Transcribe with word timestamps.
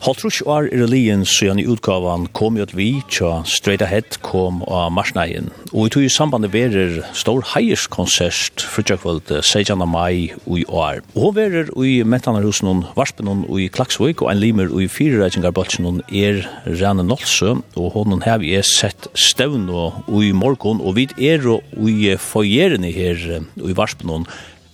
Holtrush 0.00 0.40
var 0.48 0.64
i 0.64 0.78
relien 0.80 1.26
så 1.28 1.50
i 1.60 1.66
utgavan 1.68 2.22
kom 2.32 2.56
jo 2.56 2.64
at 2.64 2.70
vi 2.72 3.02
tja 3.12 3.42
Straight 3.44 3.82
Ahead 3.84 4.16
kom 4.24 4.62
av 4.64 4.88
marsneien. 4.96 5.50
Og 5.74 5.90
i 5.90 5.92
tog 5.92 6.06
i 6.06 6.08
samband 6.08 6.48
verer 6.54 7.02
stor 7.12 7.44
heierskonsert 7.50 8.64
frutjakvöld 8.64 9.28
16. 9.42 9.76
mai 9.84 10.32
i 10.32 10.64
år. 10.64 11.02
Og 11.12 11.26
hun 11.26 11.36
verer 11.36 11.68
i 11.84 12.00
Metanarhusen 12.00 12.72
og 12.72 12.88
Varspen 12.96 13.28
og 13.28 13.60
i 13.60 13.68
Klaksvik 13.68 14.24
og 14.24 14.32
en 14.32 14.40
limer 14.40 14.72
og 14.72 14.86
i 14.86 14.88
firereitingarbalsen 14.88 16.00
er 16.08 16.46
Rane 16.80 17.04
Nolse 17.04 17.58
og 17.76 17.92
hun 17.92 18.24
har 18.24 18.40
vi 18.40 18.56
sett 18.64 19.12
stevn 19.12 19.68
og 19.68 20.16
i 20.16 20.32
morgon 20.32 20.80
og 20.80 20.96
vid 20.96 21.12
er 21.20 21.44
og 21.44 21.90
i 21.92 22.14
foyeren 22.16 22.88
her 22.88 23.42
og 23.60 23.68
i 23.68 23.76
Varspen 23.76 24.24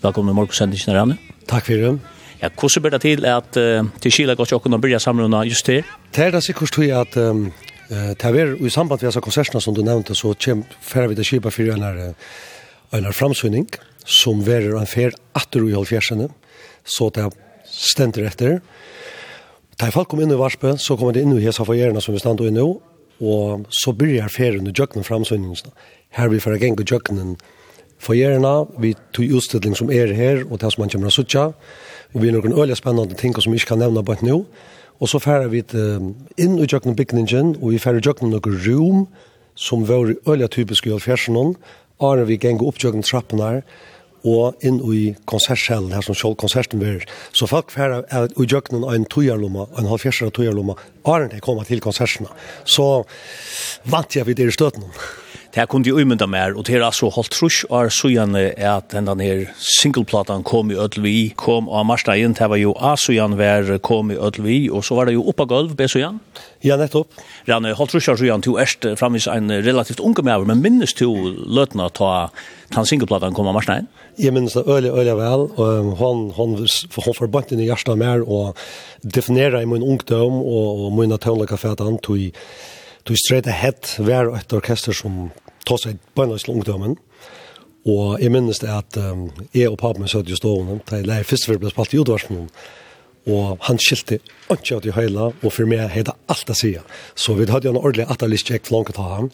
Velkommen 0.06 0.30
i 0.30 0.38
morgonsendingen 0.38 0.94
Rane. 0.94 1.24
Takk 1.50 1.66
fyrir. 1.66 1.98
Ja, 2.42 2.50
hvordan 2.52 2.82
blir 2.82 2.92
det 2.92 3.00
til 3.00 3.24
at 3.24 3.56
uh, 3.56 3.86
til 4.02 4.12
Kila 4.12 4.34
går 4.36 4.50
til 4.50 4.58
å 4.60 4.80
byrja 4.82 5.00
samlunna 5.00 5.44
just 5.48 5.68
her? 5.72 5.86
Det 6.12 6.26
er 6.26 6.34
det 6.34 6.42
sikkert 6.44 6.74
tog 6.76 6.90
at 6.92 7.16
um, 7.16 7.46
uh, 7.90 8.12
det 8.12 8.24
er 8.24 8.54
i 8.60 8.70
samband 8.70 9.00
med 9.00 9.08
disse 9.08 9.22
konsertene 9.24 9.60
som 9.60 9.74
du 9.74 9.82
nevnte, 9.82 10.14
så 10.14 10.34
kommer 10.34 10.76
færre 10.80 11.08
vi 11.08 11.16
til 11.16 11.30
Kila 11.30 11.50
for 11.50 11.72
en, 11.72 12.14
en 12.92 13.12
framsynning 13.12 13.68
som 14.04 14.44
verer 14.46 14.76
en 14.78 14.86
fer 14.86 15.16
atter 15.34 15.64
i 15.66 15.74
halvfjersene, 15.74 16.28
så 16.84 17.08
det 17.14 17.24
er 17.24 17.40
stender 17.66 18.28
etter. 18.28 18.60
Da 19.76 19.90
folk 19.92 20.08
kom 20.12 20.22
inn 20.22 20.32
i 20.32 20.38
Varspe, 20.38 20.76
så 20.80 20.96
kom 20.96 21.12
det 21.12 21.24
inn 21.24 21.34
i 21.36 21.42
hese 21.44 21.64
forgjerne 21.66 22.00
som 22.00 22.14
vi 22.14 22.22
stand 22.22 22.40
og 22.40 22.48
inn 22.48 22.60
i, 22.60 22.66
og 23.26 23.66
så 23.72 23.92
begynner 23.96 24.32
ferien 24.32 24.68
i 24.68 24.74
jøkkenen 24.76 25.04
framsynningen. 25.04 25.72
Her 26.16 26.30
vi 26.32 26.40
får 26.40 26.60
gjenge 26.60 26.86
jøkkenen 26.86 27.36
forgjerne, 28.02 28.54
vi 28.80 28.94
tog 29.16 29.36
utstilling 29.38 29.76
som 29.76 29.90
er 29.92 30.12
her, 30.14 30.44
og 30.46 30.60
det 30.60 30.72
som 30.72 30.84
man 30.84 30.92
kommer 30.92 31.10
å 31.10 31.16
suttje, 31.16 31.48
og 32.14 32.22
vi 32.22 32.30
har 32.30 32.36
noen 32.38 32.56
øyelig 32.56 32.78
spennende 32.80 33.14
ting 33.18 33.34
som 33.36 33.52
vi 33.52 33.60
ikke 33.60 33.74
kan 33.74 33.82
nevne 33.84 34.04
på 34.04 34.16
et 34.16 34.22
nå. 34.26 34.44
Og 35.00 35.10
så 35.12 35.20
færer 35.20 35.50
vi 35.52 35.62
inn 36.40 36.56
i 36.58 36.68
jøkken 36.68 36.96
bygningen, 36.96 37.56
og 37.60 37.74
vi 37.74 37.80
færer 37.82 38.04
jøkken 38.04 38.32
noen 38.32 38.60
rom, 38.64 39.02
som 39.56 39.84
var 39.88 40.14
øyelig 40.28 40.50
typisk 40.50 40.86
i 40.86 40.94
Alfjersen, 40.96 41.56
og 41.98 42.24
vi 42.28 42.40
geng 42.40 42.62
opp 42.64 42.80
jøkken 42.80 43.04
trappen 43.04 43.42
her, 43.44 43.62
og 44.26 44.64
inn 44.66 44.80
i 44.90 45.14
konsertsalen 45.28 45.92
her 45.94 46.02
som 46.02 46.16
selv 46.18 46.34
konserten 46.40 46.80
var. 46.82 47.04
Så 47.36 47.46
folk 47.46 47.70
færa 47.70 48.02
er 48.10 48.26
i 48.32 48.46
jøkkenen 48.48 48.84
av 48.84 48.96
en 48.96 49.06
tøyerlomma, 49.12 49.68
en 49.78 49.90
halvfjersere 49.90 50.34
tøyerlomma, 50.34 50.74
det 51.30 51.42
kommer 51.44 51.64
til 51.64 51.80
konsertene. 51.80 52.32
Så 52.64 53.04
vant 53.86 54.16
jeg 54.16 54.26
vidt 54.26 54.42
i 54.42 54.50
støtene. 54.50 54.90
Det 55.56 55.62
her 55.62 55.68
kunne 55.72 55.88
jeg 55.88 55.96
umynda 55.96 56.26
mer, 56.28 56.52
og 56.52 56.66
det 56.68 56.74
er 56.76 56.82
altså 56.84 57.08
holdt 57.08 57.30
trus 57.32 57.62
og 57.70 57.86
er 57.86 57.92
sujane 57.96 58.40
at 58.60 58.90
denne 58.92 59.14
her 59.24 59.46
singleplatan 59.56 60.42
kom 60.44 60.68
i 60.68 60.76
Ødlvi, 60.76 61.30
kom 61.32 61.70
av 61.72 61.86
marsdagen, 61.88 62.34
det 62.36 62.48
var 62.52 62.60
jo 62.60 62.74
A-sujan 62.76 63.38
vær 63.38 63.70
kom 63.80 64.12
i 64.12 64.18
Ødlvi, 64.20 64.58
og 64.68 64.84
så 64.84 64.98
var 64.98 65.08
det 65.08 65.14
jo 65.14 65.24
oppa 65.32 65.46
gulv, 65.48 65.72
B-sujan. 65.78 66.18
Ja, 66.60 66.76
nettopp. 66.76 67.16
Rane, 67.48 67.72
holdt 67.72 67.94
trus 67.94 68.10
og 68.12 68.20
sujan, 68.20 68.44
du 68.44 68.58
erst 68.60 68.84
framvis 69.00 69.30
en 69.32 69.48
relativt 69.48 70.04
unge 70.04 70.26
med, 70.28 70.44
men 70.52 70.60
minnes 70.60 70.92
du 70.92 71.08
løtna 71.48 71.88
ta 71.88 72.28
den 72.76 72.92
singleplatan 72.92 73.32
kom 73.32 73.48
av 73.48 73.56
marsdagen? 73.56 73.88
Jeg 74.20 74.36
minnes 74.36 74.52
det 74.52 74.66
øyelig, 74.68 74.92
øyelig 74.92 75.16
vel, 75.22 75.48
og 75.56 75.96
hon 76.02 76.22
han, 76.36 76.54
han 76.68 77.16
forbandt 77.16 77.56
inn 77.56 77.64
i 77.64 77.70
hjertet 77.70 77.96
mer, 77.96 78.28
og 78.28 78.60
definera 79.00 79.64
i 79.64 79.72
min 79.72 79.80
ungdom, 79.80 80.36
og, 80.36 80.84
og 80.84 81.00
min 81.00 81.16
tøvnlekafetan, 81.16 82.02
tog 82.04 82.28
tog 83.06 83.16
straight 83.16 83.46
ahead 83.46 83.96
var 84.02 84.32
et 84.34 84.52
orkester 84.52 84.92
som 84.92 85.30
ta 85.66 85.78
seg 85.80 86.00
på 86.14 86.24
en 86.24 86.34
løsning 86.34 86.60
ungdommen. 86.60 86.96
Og 87.86 88.18
jeg 88.18 88.32
minnes 88.34 88.58
det 88.58 88.72
at 88.72 88.98
um, 88.98 89.28
jeg 89.54 89.70
og 89.70 89.78
papen 89.78 90.02
min 90.02 90.10
søtte 90.10 90.32
jo 90.32 90.38
stående, 90.40 90.80
da 90.88 90.98
jeg 90.98 91.06
leier 91.06 91.28
først 91.28 91.46
for 91.46 91.58
å 91.58 91.62
bli 91.62 91.70
spalt 91.70 91.94
i 91.94 92.00
utvarsmålen. 92.02 92.48
Og 93.30 93.62
han 93.66 93.78
skilte 93.82 94.20
ikke 94.54 94.76
av 94.76 94.82
det 94.84 94.94
høyla, 94.94 95.30
og 95.34 95.52
for 95.54 95.70
meg 95.70 95.90
heter 95.94 96.14
alt 96.30 96.50
å 96.50 96.56
si. 96.58 96.72
Så 97.18 97.34
vi 97.38 97.46
hadde 97.50 97.68
jo 97.68 97.74
en 97.74 97.80
ordentlig 97.82 98.06
atalist 98.10 98.50
kjekk 98.50 98.66
for 98.66 98.78
langt 98.78 98.92
å 98.94 98.98
ta 98.98 99.06
ham. 99.16 99.30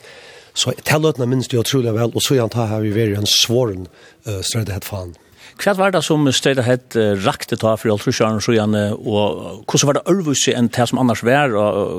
Så 0.53 0.73
til 0.85 1.05
løtene 1.05 1.29
minnes 1.29 1.49
det 1.49 1.57
jo 1.57 1.65
utrolig 1.65 1.93
vel, 1.97 2.13
og 2.13 2.25
så 2.25 2.37
gjerne 2.37 2.53
ta 2.53 2.69
her 2.69 2.85
vi 2.85 2.93
var 2.97 3.15
en 3.17 3.29
svåren 3.29 3.87
uh, 4.29 4.41
strøydighet 4.45 4.89
for 4.89 5.05
han. 5.05 5.15
Hva 5.61 5.75
var 5.79 5.93
det 5.95 6.03
som 6.07 6.25
stedet 6.35 6.65
het 6.67 6.97
rakte 7.25 7.59
ta 7.61 7.75
for 7.79 7.93
Altrusharen 7.95 8.41
og 8.41 8.45
Sjøene, 8.45 8.85
og 8.97 9.65
hvordan 9.67 9.91
var 9.91 9.99
det 9.99 10.05
ørvusi 10.13 10.55
enn 10.57 10.71
det 10.73 10.87
som 10.91 11.01
annars 11.03 11.25
var 11.27 11.53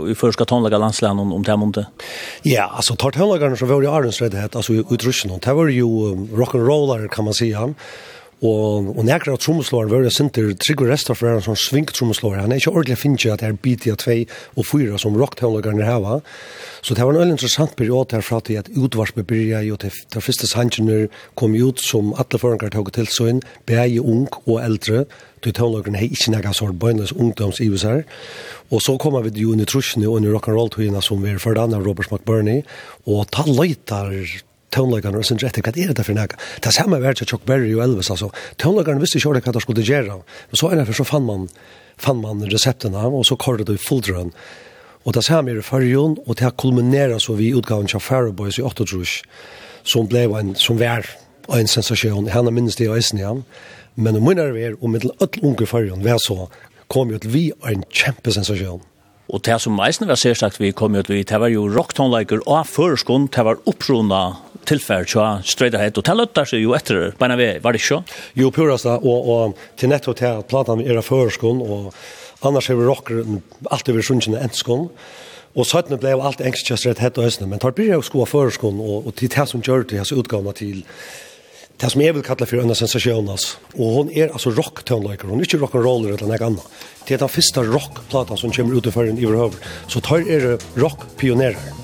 i 0.10 0.16
førska 0.18 0.48
tonlaga 0.50 0.80
landslæren 0.82 1.22
om, 1.22 1.36
om 1.38 1.46
det 1.46 1.60
måndet? 1.60 2.10
Ja, 2.48 2.70
altså 2.72 2.98
tar 3.00 3.16
tonlagerne 3.16 3.60
som 3.60 3.70
var 3.72 3.86
i 3.86 3.92
Arnsredhet, 3.92 4.56
altså 4.56 4.80
i 4.80 4.84
utrusjonen, 4.84 5.42
det 5.44 5.56
var 5.56 5.72
jo 5.72 5.92
rock'n'rollere 6.34 7.12
kan 7.14 7.30
man 7.30 7.38
si 7.38 7.52
han, 7.56 7.78
Og, 8.44 8.90
og 8.98 9.06
nekker 9.08 9.32
av 9.32 9.40
trommeslåren 9.40 9.92
var 9.92 10.04
det 10.04 10.12
sinter 10.12 10.50
Trigger 10.60 10.90
Restor 10.92 11.16
for 11.16 11.32
en 11.32 11.44
sånn 11.46 11.60
svink 11.60 11.94
trommeslåren. 11.96 12.42
Han 12.44 12.52
er 12.52 12.60
ikke 12.60 12.74
ordentlig 12.74 13.00
finnes 13.00 13.26
at 13.32 13.40
det 13.40 13.48
er 13.48 13.60
bit 13.64 13.88
av 13.88 13.96
2 14.04 14.18
og 14.60 14.68
4 14.68 15.00
som 15.00 15.16
rocktownlagerne 15.16 15.88
hava. 15.88 16.20
Så 16.84 16.98
det 16.98 17.06
var 17.06 17.16
en 17.16 17.22
veldig 17.22 17.38
interessant 17.38 17.78
periode 17.80 18.18
her 18.18 18.26
fra 18.26 18.42
til 18.44 18.60
at 18.60 18.68
utvarspe 18.76 19.24
byrja 19.24 19.64
jo 19.64 19.80
til 19.80 19.96
de 20.12 20.24
første 20.26 20.50
sangene 20.52 21.06
kom 21.40 21.56
ut 21.56 21.80
som 21.80 22.12
alle 22.20 22.42
forangar 22.42 22.74
tog 22.76 22.92
til 22.92 23.08
så 23.08 23.30
inn, 23.32 23.44
beie 23.70 24.04
ung 24.04 24.28
og 24.44 24.60
eldre, 24.60 25.06
til 25.44 25.56
townlagerne 25.56 26.00
hei 26.00 26.08
ikke 26.12 26.32
nekka 26.32 26.54
sort 26.56 26.78
bøynes 26.80 27.12
i 27.64 27.68
her. 27.72 28.04
Og 28.72 28.84
så 28.84 28.98
kommer 29.00 29.24
vi 29.24 29.40
jo 29.40 29.54
inn 29.54 29.64
i 29.64 29.68
trusjene 29.68 30.08
og 30.08 30.20
inn 30.20 30.28
i 30.28 30.32
rock'n'roll-togene 30.32 31.02
som 31.04 31.24
vi 31.24 31.32
er 31.32 31.40
for 31.40 31.56
Robert 31.56 32.12
McBurney, 32.12 32.64
og 33.06 33.28
ta 33.32 33.44
løytar 33.48 34.12
tonlagarna 34.76 35.18
och 35.18 35.26
sen 35.26 35.38
rätt 35.38 35.58
vad 35.66 35.78
är 35.78 35.94
det 35.94 36.04
för 36.04 36.14
näka 36.14 36.36
det 36.64 36.72
samma 36.72 36.98
värld 37.00 37.18
så 37.20 37.26
Chuck 37.26 37.46
Berry 37.46 37.74
och 37.76 37.84
Elvis 37.84 38.12
alltså 38.12 38.32
Tonlagarna 38.58 39.00
visste 39.00 39.18
ju 39.18 39.34
vad 39.34 39.54
det 39.54 39.62
skulle 39.62 39.82
göra 39.82 40.14
men 40.50 40.56
så 40.62 40.70
är 40.70 40.94
så 40.94 41.06
fann 41.06 41.26
man 41.26 41.50
fann 41.98 42.22
man 42.22 42.38
recepterna 42.50 43.08
och 43.08 43.26
så 43.26 43.38
körde 43.38 43.64
det 43.64 43.74
i 43.74 43.78
full 43.78 44.02
drön 44.02 44.32
och 45.06 45.14
det 45.14 45.22
samma 45.22 45.52
är 45.52 45.62
för 45.62 45.82
Jon 45.82 46.18
och 46.26 46.36
det 46.36 46.52
kulminerar 46.58 47.20
så 47.20 47.34
vi 47.34 47.48
utgåvan 47.58 47.88
av 47.96 48.00
Farrow 48.00 48.34
Boys 48.34 48.60
i 48.60 48.62
8 48.62 48.86
som 49.84 50.08
blev 50.08 50.32
en 50.32 50.56
som 50.56 50.78
var 50.78 51.60
en 51.60 51.68
sensation. 51.68 52.28
Han 52.28 52.48
er 52.48 52.52
minst 52.52 52.80
det 52.80 52.88
i 52.88 52.98
isen 52.98 53.20
igen. 53.20 53.44
Men 53.96 54.16
om 54.16 54.24
minnar 54.24 54.52
vi 54.52 54.64
är 54.64 54.84
om 54.84 54.92
med 54.92 55.06
öll 55.06 55.40
unge 55.42 55.66
fargen, 55.66 56.04
var 56.04 56.18
så, 56.18 56.50
kom 56.88 57.10
ju 57.10 57.16
att 57.16 57.26
vi 57.26 57.52
er 57.64 57.70
en 57.70 57.84
kämpesensation. 57.90 58.82
Og 59.30 59.42
det 59.46 59.62
som 59.62 59.76
meisen 59.76 60.08
var 60.08 60.16
særsagt 60.16 60.60
vi 60.60 60.72
kom 60.72 60.96
jo 60.96 61.02
til 61.02 61.24
det 61.24 61.40
var 61.40 61.48
jo 61.48 61.68
rocktonleiker 61.68 62.42
og 62.46 62.68
føreskånd, 62.68 63.30
det 63.30 63.46
var 63.46 63.58
opprona 63.66 64.36
tilfær 64.70 65.08
så 65.10 65.28
straight 65.48 65.76
ahead 65.78 65.98
og 66.00 66.06
telluttar 66.08 66.50
seg 66.50 66.64
jo 66.64 66.76
etter 66.78 67.12
beina 67.20 67.38
vi 67.40 67.50
var 67.64 67.76
det 67.76 67.84
ikke 67.84 68.02
Jo 68.40 68.52
purasta 68.54 68.98
og, 69.02 69.30
og 69.34 69.58
til 69.80 69.92
netto 69.92 70.16
til 70.18 70.40
at 70.40 70.50
platan 70.52 70.84
er 70.84 71.00
av 71.02 71.08
førskon 71.08 71.62
og 71.64 71.92
annars 72.44 72.70
er 72.70 72.80
vi 72.80 72.88
rocker 72.88 73.24
alt 73.72 73.92
over 73.92 74.06
sunnkjene 74.06 74.42
enskon 74.44 74.90
Og 75.54 75.68
søttene 75.70 76.00
det 76.02 76.14
alt 76.18 76.42
engstjøst 76.42 76.88
rett 76.88 77.02
hett 77.04 77.20
og 77.22 77.28
høstene, 77.28 77.52
men 77.52 77.62
tar 77.62 77.76
blir 77.78 77.92
jeg 77.92 78.02
å 78.02 78.06
skoa 78.06 78.26
førskån, 78.26 78.80
og, 78.82 79.10
og 79.10 79.14
til 79.20 79.30
det 79.30 79.46
som 79.52 79.62
gjør 79.62 79.86
det, 79.92 80.02
så 80.10 80.18
utgavene 80.18 80.54
til 80.58 80.82
det 81.82 81.92
som 81.94 82.02
jeg 82.02 82.16
vil 82.16 82.26
kalle 82.26 82.48
for 82.50 82.62
en 82.64 82.74
sensasjon. 82.78 83.30
Og 83.30 83.94
hun 84.00 84.10
er 84.10 84.34
altså 84.34 84.54
rock-tønløyker, 84.58 85.30
hun 85.30 85.42
er 85.42 85.46
ikke 85.46 85.62
rock'n'roller 85.62 86.18
eller 86.18 86.32
noe 86.32 86.50
annet. 86.50 86.82
Det 87.06 87.18
er 87.18 87.22
den 87.22 87.34
første 87.36 87.66
rock-plata 87.70 88.40
som 88.40 88.54
kommer 88.56 88.78
ut 88.78 88.90
i 88.90 88.96
førren 88.98 89.22
i 89.22 89.30
overhøver, 89.30 89.62
så 89.94 90.02
tar 90.02 90.26
er 90.26 90.56
rock-pionerer. 90.80 91.83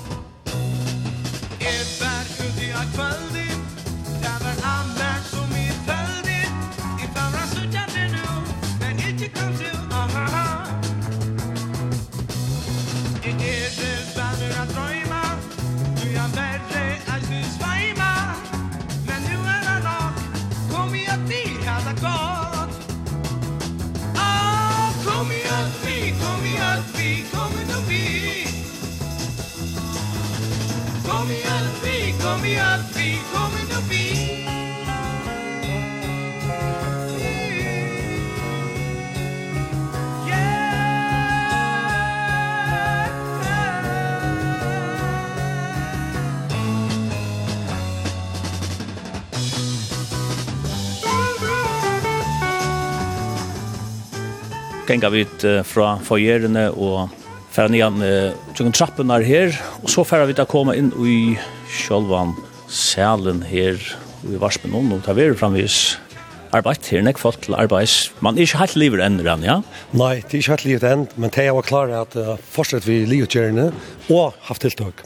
gänga 54.90 55.10
vid 55.14 55.46
fra 55.70 55.94
foyerene 56.02 56.66
og 56.74 57.12
færa 57.54 57.70
nian 57.70 58.02
tjungen 58.56 58.74
trappen 58.74 59.10
er 59.14 59.22
her, 59.26 59.54
og 59.84 59.90
så 59.90 60.02
færa 60.06 60.26
vi 60.26 60.34
til 60.34 60.48
koma 60.50 60.74
inn 60.78 60.90
i 61.06 61.36
sjolvan 61.70 62.34
salen 62.70 63.44
her 63.46 63.78
i 64.26 64.38
varspen 64.40 64.74
og 64.74 65.02
ta 65.06 65.14
vi 65.16 65.30
framvis 65.34 65.98
arbeid 66.54 66.88
her, 66.90 67.04
nek 67.06 67.18
folk 67.20 67.38
til 67.44 67.54
arbeids. 67.54 68.10
Man 68.24 68.36
er 68.36 68.46
ikke 68.46 68.60
helt 68.64 68.76
livet 68.82 69.04
enn, 69.04 69.20
Rann, 69.26 69.46
ja? 69.46 69.60
Nei, 69.94 70.16
det 70.24 70.34
er 70.34 70.42
ikke 70.42 70.56
helt 70.56 70.66
livet 70.66 70.86
enn, 70.88 71.06
men 71.14 71.30
det 71.30 71.44
er 71.44 71.52
jo 71.52 71.62
klart 71.62 71.94
at 71.94 72.18
uh, 72.18 72.34
fortsatt 72.50 72.86
vi 72.88 73.04
livetgjørende 73.06 73.70
og 74.10 74.34
haft 74.48 74.66
tiltak. 74.66 75.04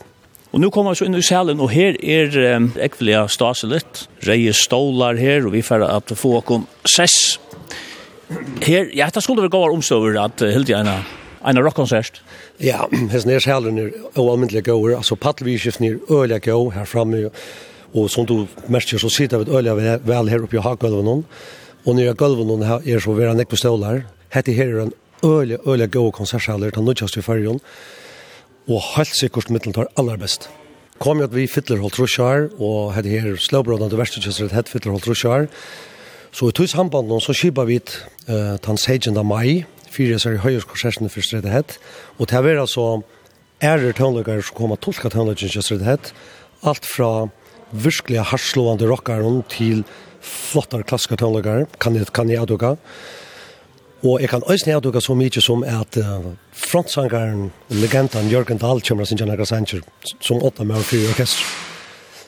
Og 0.55 0.63
nu 0.63 0.71
kommer 0.73 0.95
vi 0.95 1.03
så 1.03 1.09
inn 1.09 1.19
i 1.19 1.25
salen, 1.25 1.61
og 1.61 1.73
her 1.75 1.99
er 2.01 2.37
um, 2.57 2.71
ekvelia 2.81 3.27
stase 3.29 3.69
litt. 3.69 4.07
Reie 4.25 4.55
stålar 4.57 5.19
her, 5.21 5.45
og 5.45 5.57
vi 5.57 5.65
får 5.67 5.85
at 5.89 6.15
få 6.17 6.39
okon 6.41 6.69
sess. 6.89 7.37
Her, 8.65 8.89
ja, 8.97 9.11
det 9.13 9.23
skulle 9.23 9.45
vi 9.45 9.53
gå 9.53 9.61
omstøver 9.69 10.17
at 10.23 10.43
uh, 10.43 10.49
Hildi 10.49 10.73
gjerne 10.73 10.97
en 11.45 11.61
rockkonsert. 11.61 12.23
Ja, 12.63 12.87
hesten 13.13 13.35
er 13.35 13.43
sjælen 13.43 13.79
er 13.79 13.93
oanmyndelig 14.17 14.65
gåer, 14.69 14.97
altså 14.97 15.19
paddelvidskiften 15.21 15.87
er 15.89 15.99
øyelig 16.11 16.41
gå 16.47 16.57
her 16.73 16.89
framme, 16.89 17.29
og 17.95 18.11
som 18.11 18.27
du 18.27 18.47
merker 18.69 18.99
så 18.99 19.11
sitter 19.13 19.45
vi 19.45 19.53
øyelig 19.53 20.01
vel 20.07 20.33
her 20.33 20.47
oppe 20.47 20.57
i 20.57 20.65
hagulven 20.65 21.05
noen, 21.05 21.25
og 21.85 21.97
nere 21.99 22.17
gulven 22.17 22.65
er 22.65 23.01
så 23.03 23.13
vera 23.13 23.37
nekk 23.37 23.53
på 23.53 23.61
stålar, 23.61 24.07
hette 24.33 24.57
her 24.57 24.73
er 24.73 24.83
en 24.87 24.95
øyelig, 25.25 25.61
øyelig 25.67 25.91
gå 25.93 26.11
konsertsjæler, 26.17 26.73
den 26.73 26.89
nødjast 26.89 27.21
i 27.21 27.25
fyrjon, 27.25 27.61
og 28.69 28.93
helt 28.97 29.17
sikkert 29.17 29.53
mittelen 29.53 29.77
tar 29.77 29.91
aller 30.01 30.17
best. 30.17 30.49
Kom 31.03 31.19
jo 31.21 31.27
at 31.27 31.35
vi 31.35 31.45
fytler 31.51 31.83
holdt 31.83 31.99
rusjar, 32.01 32.49
og 32.57 32.95
hette 32.97 33.13
her 33.13 33.37
slåbrådene 33.37 33.91
til 33.93 34.01
verste 34.01 34.23
hette 34.55 34.71
fytler 34.71 34.95
holdt 34.95 35.11
rusjar, 35.11 35.51
og 35.51 35.94
Så 36.35 36.49
i 36.51 36.53
tog 36.53 36.67
samband 36.67 37.13
så 37.23 37.33
skipar 37.33 37.69
vi 37.69 37.77
uh, 37.79 38.57
den 38.59 38.77
16. 38.77 39.15
mai, 39.27 39.65
fire 39.91 40.19
sær 40.19 40.41
høyeskonsertene 40.43 41.11
for 41.13 41.23
Stredhead, 41.23 41.77
og 42.19 42.27
til 42.27 42.41
å 42.41 42.47
være 42.49 42.65
så 42.67 42.87
ære 43.63 43.93
tøvnløkere 43.95 44.43
som 44.43 44.57
kommer 44.59 44.81
tolka 44.83 45.13
tøvnløkene 45.15 45.55
til 45.55 45.63
Stredhead, 45.63 46.11
alt 46.67 46.89
fra 46.91 47.29
virkelig 47.71 48.27
harslående 48.33 48.91
rockere 48.91 49.31
til 49.55 49.85
flottere 50.25 50.83
klassiske 50.83 51.21
tøvnløkere, 51.23 51.69
kan 51.79 51.95
jeg, 51.95 52.11
kan 52.11 52.31
jeg 52.31 52.43
aduka. 52.43 52.75
Og 54.03 54.19
jeg 54.21 54.35
kan 54.35 54.43
også 54.43 54.75
aduka 54.75 55.01
så 55.01 55.15
mye 55.15 55.39
som 55.39 55.63
at 55.63 56.03
uh, 56.03 56.35
frontsangeren, 56.51 57.53
legenden 57.71 58.35
Jørgen 58.35 58.59
Dahl 58.59 58.83
kommer 58.83 59.07
sin 59.07 59.23
Janaka 59.23 59.47
Sanger, 59.47 59.87
som 60.19 60.43
åtta 60.43 60.67
med 60.67 60.83
og 60.83 60.91
fire 60.91 61.15
orkester. 61.15 61.47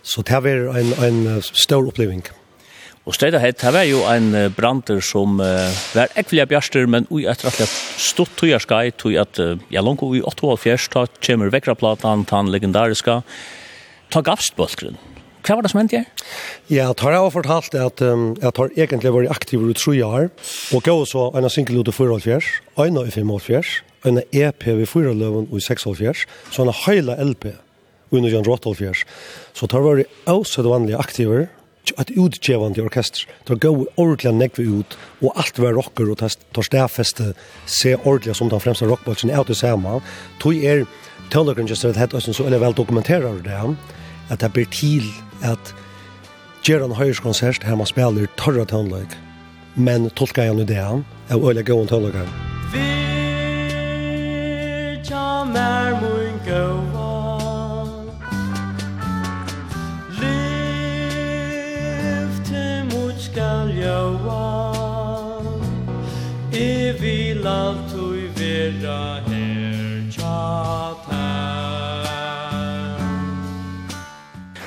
Så 0.06 0.22
det 0.22 0.38
er 0.46 0.68
en, 0.70 0.94
en 1.02 1.42
stor 1.42 1.82
oppleving. 1.82 2.22
Og 3.06 3.14
stedet 3.14 3.38
hett, 3.38 3.60
det 3.62 3.70
var 3.70 3.84
jo 3.86 4.00
en 4.10 4.32
brander 4.56 4.98
som 5.04 5.38
uh, 5.38 5.70
var 5.94 6.10
ekvelige 6.18 6.48
bjerster, 6.50 6.88
men 6.90 7.04
ui 7.06 7.22
etter 7.30 7.46
at 7.52 7.60
jeg 7.62 7.70
stått 8.02 8.32
tog 8.34 8.50
jeg 8.50 8.64
skai, 8.64 8.90
tog 8.98 9.14
at 9.22 9.38
uh, 9.38 9.54
jeg 9.70 9.84
langt 9.86 10.02
ui 10.02 10.18
8,5 10.26 10.88
ta 10.90 11.04
kommer 11.22 11.52
vekkerplatan, 11.54 12.24
ta 12.26 12.40
den 12.42 12.50
legendariska, 12.50 13.20
ta 14.10 14.22
gavstbølgren. 14.26 14.98
Hva 15.46 15.54
var 15.54 15.62
det 15.62 15.70
som 15.70 15.78
hendte 15.78 16.00
jeg? 16.00 16.06
Ja, 16.74 16.88
tar 16.98 17.14
jeg 17.14 17.22
har 17.22 17.30
fortalt 17.30 17.76
at 17.78 18.02
um, 18.02 18.32
jeg 18.42 18.54
tar 18.58 18.72
egentlig 18.74 19.12
vært 19.14 19.34
aktiv 19.36 19.62
i 19.62 19.76
tre 19.78 19.94
år, 20.02 20.26
og 20.74 20.82
gav 20.82 21.04
så 21.06 21.28
en 21.38 21.46
single 21.52 21.84
ut 21.86 21.92
i 21.92 21.94
4,5, 21.94 22.48
en 22.82 22.98
i 23.04 23.12
5,5, 23.14 23.76
en 24.10 24.18
EP 24.24 24.66
i 24.72 24.88
4,5 24.90 25.22
og 25.44 25.54
i 25.54 25.62
6,5, 25.62 26.26
så 26.50 26.66
en 26.66 26.74
heila 26.82 27.14
LP 27.22 27.52
under 28.10 28.34
Jan 28.34 28.46
Rottalfjers. 28.46 29.04
Så 29.54 29.70
tar 29.70 29.84
jeg 29.84 29.86
vært 29.86 30.32
også 30.34 30.66
det 30.66 30.74
vanlige 30.74 30.98
aktiver, 30.98 31.46
ett 31.98 32.10
utgivande 32.10 32.82
orkester. 32.82 33.28
Det 33.44 33.52
var 33.52 33.58
gå 33.58 33.86
ordentligt 33.94 34.34
nekve 34.34 34.62
ut 34.62 34.98
och 35.20 35.32
allt 35.38 35.58
var 35.58 35.72
rocker 35.72 36.10
och 36.10 36.18
tar 36.18 36.62
stäfeste 36.62 37.34
se 37.66 37.96
ordentligt 37.96 38.36
som 38.36 38.48
den 38.48 38.60
främsta 38.60 38.84
rockbolsen 38.84 39.30
är 39.30 39.40
ute 39.40 39.54
samma. 39.54 40.00
Tog 40.40 40.54
er 40.56 40.86
Töllegren 41.30 41.66
just 41.66 41.82
det 41.82 41.96
hette 41.96 42.20
så 42.20 42.44
eller 42.44 42.58
väl 42.58 42.72
dokumenterar 42.72 43.34
det 43.34 43.74
att 44.28 44.40
det 44.40 44.48
blir 44.48 44.64
till 44.64 45.12
att 45.42 45.74
göra 46.62 46.84
en 46.84 46.92
höjskonsert 46.92 47.62
här 47.62 47.76
man 47.76 47.86
spelar 47.86 48.26
torra 48.36 48.64
tonlag. 48.64 49.06
Men 49.74 50.10
tolkar 50.10 50.44
jag 50.44 50.56
nu 50.56 50.64
det 50.64 50.74
han 50.74 51.04
är 51.28 51.48
öliga 51.48 51.64
gående 51.64 51.88
töllegren. 51.88 52.28
Vi 52.72 53.00
jamar 55.10 56.00
mun 56.00 56.32
gå 56.46 57.05
vil 67.46 67.52
altui 67.52 68.26
vera 68.34 69.22
her 69.26 70.06
tja 70.10 70.94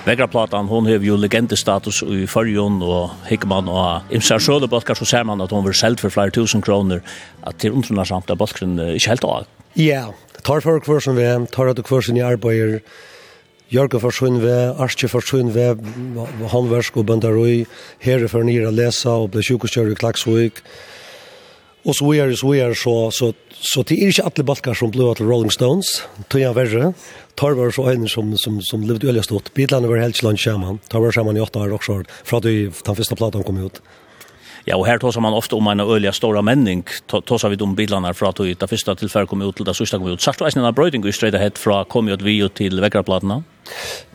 Vegrapplatan, 0.08 0.66
hon 0.72 0.88
hev 0.90 1.04
jo 1.06 1.18
legendestatus 1.20 2.00
i 2.02 2.24
fyrjun, 2.26 2.80
og 2.82 3.12
Hickman 3.28 3.68
og 3.70 4.08
Imsar 4.16 4.40
Sjølebølkar, 4.42 4.98
så 4.98 5.06
ser 5.06 5.28
man 5.28 5.44
at 5.44 5.52
hon 5.54 5.66
vil 5.68 5.76
selt 5.78 6.02
for 6.02 6.10
flere 6.10 6.34
tusen 6.34 6.64
kroner, 6.66 7.04
at 7.46 7.60
til 7.62 7.76
undrunarsamt 7.78 8.32
er 8.32 8.40
bølkren 8.40 8.80
ikke 8.96 9.12
helt 9.12 9.28
av. 9.28 9.52
Ja, 9.78 10.08
tar 10.42 10.66
for 10.66 10.82
hver 10.82 11.04
som 11.04 11.20
vi, 11.20 11.28
tar 11.54 11.70
at 11.70 11.84
hver 11.84 12.06
som 12.06 12.18
i 12.18 12.26
arbeider, 12.26 12.80
Jørge 13.70 14.00
forsvinn 14.02 14.40
vi, 14.42 14.54
Arske 14.82 15.06
forsvinn 15.12 15.52
vi, 15.54 15.68
håndversk 16.50 16.96
og 16.98 17.06
bøndarøy, 17.12 17.68
herre 18.02 18.32
for 18.32 18.42
nyr 18.48 18.72
lesa 18.74 19.14
og 19.14 19.36
ble 19.36 19.44
sjukestjør 19.46 19.92
i 19.92 20.00
Klagsvik 20.00 20.64
Og 21.86 21.96
så 21.96 22.14
er 22.14 22.28
det 22.28 22.38
så 22.40 22.54
er 22.54 22.74
så 22.74 23.12
så 23.12 23.34
så 23.62 23.84
det 23.84 23.96
är 23.96 24.08
inte 24.08 24.24
alle 24.24 24.44
balkar 24.44 24.74
som 24.74 24.92
blev 24.92 25.16
till 25.16 25.26
Rolling 25.26 25.52
Stones. 25.52 25.86
Tror 26.28 26.42
jag 26.42 26.54
verre. 26.54 26.94
Tar 27.36 27.52
var 27.52 27.72
så 27.72 27.84
en 27.84 28.08
som 28.08 28.38
som 28.38 28.62
som 28.62 28.84
levde 28.84 29.08
öliga 29.08 29.24
stort. 29.24 29.54
Beatles 29.54 29.86
var 29.86 29.98
helt 29.98 30.24
land 30.24 30.40
shaman. 30.40 30.80
Tar 30.90 31.00
var 31.00 31.12
shaman 31.12 31.38
i 31.38 31.42
åtta 31.42 31.60
år 31.60 31.74
också 31.74 32.04
för 32.24 32.38
att 32.38 32.44
den 32.86 32.96
första 32.96 33.16
plattan 33.16 33.44
kom 33.44 33.66
ut. 33.66 33.82
Ja, 34.66 34.76
och 34.76 34.88
her 34.88 34.98
tar 34.98 35.22
man 35.22 35.34
ofta 35.34 35.56
om 35.56 35.68
en 35.68 35.80
öliga 35.80 36.12
stora 36.12 36.42
männing. 36.42 36.84
Tar 37.08 37.50
vi 37.50 37.56
de 37.56 37.76
bilarna 37.76 38.14
från 38.14 38.30
att 38.30 38.60
det 38.60 38.68
första 38.68 38.96
tillfället 38.96 39.30
kom 39.30 39.42
ut 39.42 39.56
til 39.56 39.66
det 39.66 39.74
sista 39.74 39.98
kom 39.98 40.08
ut. 40.08 40.22
Sagt 40.22 40.40
du 40.40 40.46
det 40.46 40.68
en 40.68 40.74
brøyding 40.74 41.06
i 41.06 41.12
straight 41.12 41.36
ahead 41.36 41.52
från 41.56 41.86
kom 41.86 42.08
ut 42.08 42.22
vi 42.22 42.50
till 42.50 42.82
väckarplattorna. 42.82 43.44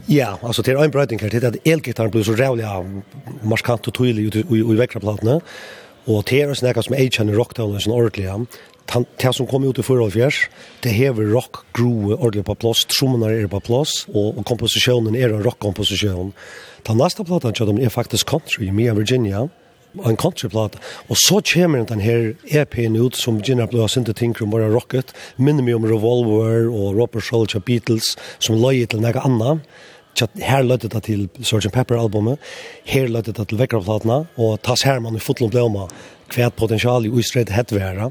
Ja, 0.06 0.38
alltså 0.42 0.62
det 0.62 0.72
är 0.72 0.84
en 0.84 0.90
brøyding 0.90 1.18
her, 1.20 1.30
Det 1.30 1.44
är 1.44 1.48
att 1.48 1.66
elgitarren 1.66 2.10
blir 2.10 2.22
så 2.22 2.32
rävliga 2.32 2.84
marskant 3.42 3.88
och 3.88 3.94
tydlig 3.94 4.36
i 4.50 4.74
väckarplattorna. 4.76 5.40
Og 6.04 6.24
det 6.28 6.42
er 6.42 6.52
snakka 6.52 6.84
som 6.84 6.96
jeg 6.98 7.12
kjenner 7.16 7.38
rockdownen 7.38 7.80
som 7.80 7.94
ordentlig, 7.96 8.28
det 8.92 9.32
som 9.32 9.48
kom 9.48 9.64
ut 9.64 9.78
i 9.80 9.84
forhold 9.84 10.12
fjers, 10.12 10.44
det 10.84 10.92
hever 10.92 11.32
rock 11.32 11.62
groe 11.72 12.18
ordentlig 12.18 12.44
på 12.44 12.56
plass, 12.60 12.84
trommene 12.92 13.32
er 13.32 13.48
på 13.48 13.62
plass, 13.64 14.04
og, 14.12 14.36
og 14.36 14.44
komposisjonen 14.44 15.16
er 15.16 15.32
en 15.32 15.44
rockkomposisjon. 15.46 16.34
Den 16.84 17.00
neste 17.00 17.24
platen 17.24 17.56
kjødom 17.56 17.80
er 17.80 17.92
faktisk 17.92 18.28
country, 18.28 18.68
i 18.68 18.74
Mia 18.74 18.92
Virginia, 18.92 19.46
en 20.04 20.18
countryplata. 20.20 20.78
Og 21.08 21.16
så 21.16 21.40
kommer 21.54 21.84
den 21.88 22.00
her 22.00 22.34
EP'en 22.50 22.98
ut 22.98 23.16
som 23.16 23.40
Gina 23.40 23.66
Blue 23.66 23.80
har 23.80 23.88
sint 23.88 24.06
til 24.06 24.14
Tinker 24.14 24.46
bare 24.50 24.68
Rocket, 24.68 25.14
minner 25.36 25.64
meg 25.64 25.78
om 25.78 25.86
Revolver 25.88 26.68
og 26.68 26.98
Robert 26.98 27.24
Schultz 27.24 27.54
og 27.54 27.64
Beatles, 27.64 28.16
som 28.38 28.58
løy 28.60 28.84
til 28.84 29.00
noe 29.00 29.24
annet 29.24 29.64
her 30.20 30.62
lødde 30.62 30.88
det 30.88 31.02
til 31.06 31.26
Sgt. 31.42 31.72
Pepper-albumet, 31.72 32.38
her 32.84 33.08
lødde 33.08 33.32
det 33.32 33.48
til 33.48 33.58
Vekkerplatene, 33.58 34.24
og 34.36 34.62
tas 34.62 34.82
her 34.82 35.00
man 35.00 35.16
i 35.16 35.22
fotlom 35.22 35.50
blåma 35.50 35.88
om 35.88 36.56
potensial 36.56 37.06
i 37.06 37.10
uistret 37.10 37.52
hetværa, 37.52 38.10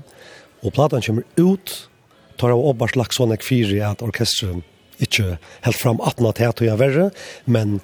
og 0.63 0.73
platan 0.73 1.01
kommer 1.01 1.23
ut, 1.39 1.89
tar 2.37 2.53
av 2.53 2.61
oppbart 2.61 2.95
lagt 2.95 3.15
sånn 3.15 3.33
ek 3.35 3.43
fire 3.45 3.81
at 3.87 4.03
orkestret 4.05 4.63
ikke 5.03 5.37
helt 5.65 5.79
fram 5.79 5.99
18 6.01 6.27
at 6.29 6.37
teater 6.39 6.69
jeg 6.69 6.79
verre, 6.79 7.09
men 7.45 7.79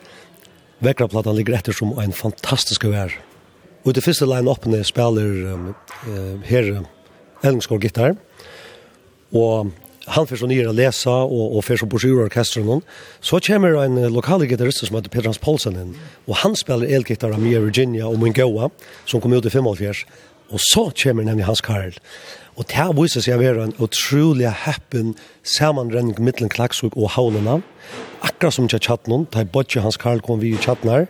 Vekkerplatan 0.80 1.36
ligger 1.36 1.58
etter 1.58 1.76
som 1.76 1.92
en 2.00 2.16
fantastisk 2.16 2.86
vær. 2.88 3.12
Og 3.84 3.96
det 3.96 4.04
første 4.06 4.28
line-upene 4.28 4.80
spiller 4.88 5.54
um, 5.54 5.66
uh, 6.08 6.40
her 6.48 6.70
Ellingsgård 7.44 7.84
gitar, 7.84 8.16
og 9.36 9.72
han 10.16 10.28
får 10.30 10.42
så 10.42 10.50
nere 10.50 10.72
å 10.72 10.76
lese, 10.76 11.12
og, 11.12 11.56
og 11.58 11.66
får 11.66 11.82
så 11.82 11.88
brosjurorkesteren 11.90 12.66
noen. 12.68 12.82
Så 13.22 13.42
kommer 13.46 13.78
en 13.84 14.00
lokal 14.14 14.46
gitarrist 14.50 14.82
som 14.86 14.98
heter 14.98 15.14
Petrans 15.14 15.42
Paulsen 15.42 15.78
inn, 15.78 15.96
og 16.28 16.40
han 16.42 16.58
spiller 16.58 16.90
elgitar 16.90 17.36
av 17.36 17.44
Mia 17.44 17.62
Virginia 17.64 18.10
og 18.10 18.20
Mungoa, 18.22 18.72
som 19.10 19.22
kom 19.22 19.36
ut 19.36 19.46
i 19.46 19.54
55. 19.54 20.06
Og 20.50 20.62
så 20.66 20.88
kommer 20.98 21.28
nemlig 21.28 21.46
Hans 21.46 21.62
Karl. 21.62 21.94
Og 22.58 22.66
det 22.68 22.76
her 22.76 22.90
viser 22.98 23.24
seg 23.24 23.38
å 23.38 23.44
være 23.44 23.68
en 23.68 23.76
utrolig 23.80 24.50
happen 24.66 25.14
sammenrenning 25.48 26.18
mittelen 26.20 26.52
Klaksvik 26.52 26.98
og 26.98 27.14
Havnena. 27.14 27.60
Akkurat 28.26 28.58
som 28.58 28.66
ikke 28.68 28.82
hatt 28.90 29.08
noen, 29.08 29.30
da 29.32 29.46
bodde 29.46 29.86
Hans 29.86 30.00
Karl 30.02 30.24
kom 30.26 30.42
vi 30.42 30.56
i 30.56 30.60
chatten 30.60 30.92
her. 30.92 31.08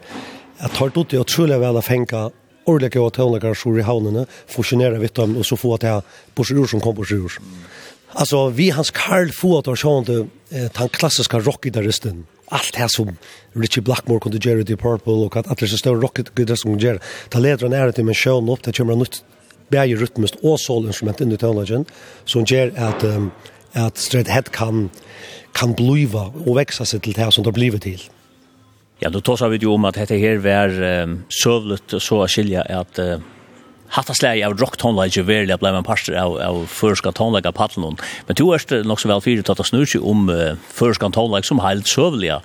Jeg 0.60 0.76
tar 0.76 0.92
ut 0.92 1.08
det 1.10 1.24
utrolig 1.24 1.58
vel 1.64 1.80
å 1.80 1.86
fenge 1.86 2.28
ordentlige 2.70 3.02
og 3.02 3.14
tøvnlige 3.16 3.56
sjor 3.58 3.80
i 3.80 3.86
havnene, 3.88 4.26
fusjonere 4.52 5.00
vidt 5.02 5.18
dem, 5.18 5.38
og 5.40 5.48
så 5.48 5.58
få 5.58 5.74
at 5.78 5.88
jeg 5.88 6.04
på 6.36 6.46
som 6.46 6.84
kom 6.84 6.96
på. 6.96 7.08
Mm. 7.08 7.64
Alltså 8.12 8.50
vi 8.50 8.70
hans 8.70 8.92
Karl 8.92 9.30
Ford 9.32 9.68
och 9.68 9.80
sånt 9.80 10.08
den 10.08 10.90
klassiska 10.90 11.40
rockgitarristen. 11.40 12.26
Allt 12.52 12.74
det 12.78 12.90
som 12.90 13.18
Richie 13.54 13.84
Blackmore 13.84 14.20
kunde 14.20 14.50
göra 14.50 14.60
i 14.60 14.66
Purple 14.66 15.14
och 15.14 15.38
att 15.38 15.48
alla 15.48 15.68
så 15.68 15.78
stora 15.78 16.02
rockgitarrister 16.02 16.56
som 16.56 16.80
gör. 16.80 17.00
Ta 17.30 17.40
leder 17.40 17.74
är 17.74 17.92
till 17.92 18.06
men 18.06 18.16
show 18.16 18.52
upp 18.52 18.64
det 18.64 18.78
kommer 18.78 18.96
nytt 18.96 19.24
bäge 19.70 19.96
rytmiskt 19.96 20.36
och 20.42 20.60
solinstrument 20.60 21.22
in 21.22 21.32
i 21.32 21.38
tonlagen 21.38 21.86
som 22.26 22.44
gör 22.48 22.74
att 22.78 23.04
um, 23.04 23.32
att 23.74 23.98
Straight 23.98 24.52
kan 24.52 24.90
kan 25.54 25.74
bliva 25.74 26.34
och 26.46 26.58
växa 26.58 26.86
sig 26.86 27.00
till 27.00 27.14
det 27.14 27.22
här 27.22 27.32
som 27.32 27.44
det 27.44 27.52
blivit 27.52 27.82
till. 27.82 28.02
Ja, 29.00 29.10
då 29.10 29.22
tar 29.22 29.50
vi 29.50 29.58
ju 29.58 29.68
om 29.68 29.86
att 29.86 29.96
det 29.96 30.18
här 30.18 30.38
var 30.38 30.84
um, 30.84 31.24
sövligt 31.44 31.94
så 32.02 32.24
att 32.24 32.32
skilja 32.32 32.62
att 32.62 33.00
uh 33.00 33.18
hatta 33.90 34.14
släge 34.14 34.48
av 34.48 34.58
rock 34.58 34.78
tone 34.78 35.04
like 35.04 35.24
verliga 35.24 35.58
blev 35.58 35.76
en 35.76 35.84
pastor 35.84 36.16
av 36.16 36.38
av 36.42 36.66
förska 36.66 37.12
like 37.36 37.52
paddeln 37.52 37.98
men 38.28 38.36
du 38.36 38.44
är 38.44 38.84
nog 38.84 39.02
så 39.02 39.08
väl 39.08 39.22
fyra 39.22 39.44
att 39.48 39.66
snurra 39.66 40.02
om 40.02 40.30
uh, 40.30 40.56
förska 40.70 41.08
like 41.08 41.48
som 41.48 41.60
helt 41.60 41.88
sövliga 41.88 42.42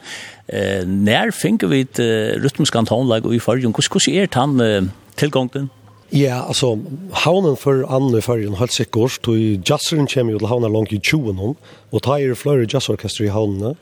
eh 0.46 0.86
när 0.86 1.30
finner 1.30 1.66
vi 1.66 1.80
ett 1.80 1.98
uh, 1.98 2.42
rytmiska 2.42 2.82
tone 2.82 3.14
like 3.14 3.28
i 3.28 3.40
förjun 3.40 3.74
hur 3.76 4.12
hur 4.12 4.22
är 4.22 4.28
han 4.32 4.60
uh, 4.60 4.84
tillgången 5.14 5.68
Ja, 6.12 6.44
altså, 6.46 6.78
haunen 7.24 7.56
for 7.56 7.80
Anne 7.90 8.18
i 8.18 8.22
Førjen, 8.22 8.54
helt 8.60 8.72
sikkert, 8.72 9.26
og 9.26 9.64
jazzeren 9.66 10.06
kommer 10.06 10.36
jo 10.36 10.38
til 10.38 10.46
haunen 10.46 10.70
langt 10.70 10.92
i 10.92 11.00
20 11.02 11.32
hon, 11.40 11.56
og 11.90 12.02
ta 12.06 12.20
er 12.20 12.36
flere 12.38 12.68
jazzorkester 12.70 13.24
i 13.24 13.32
haunene, 13.34 13.72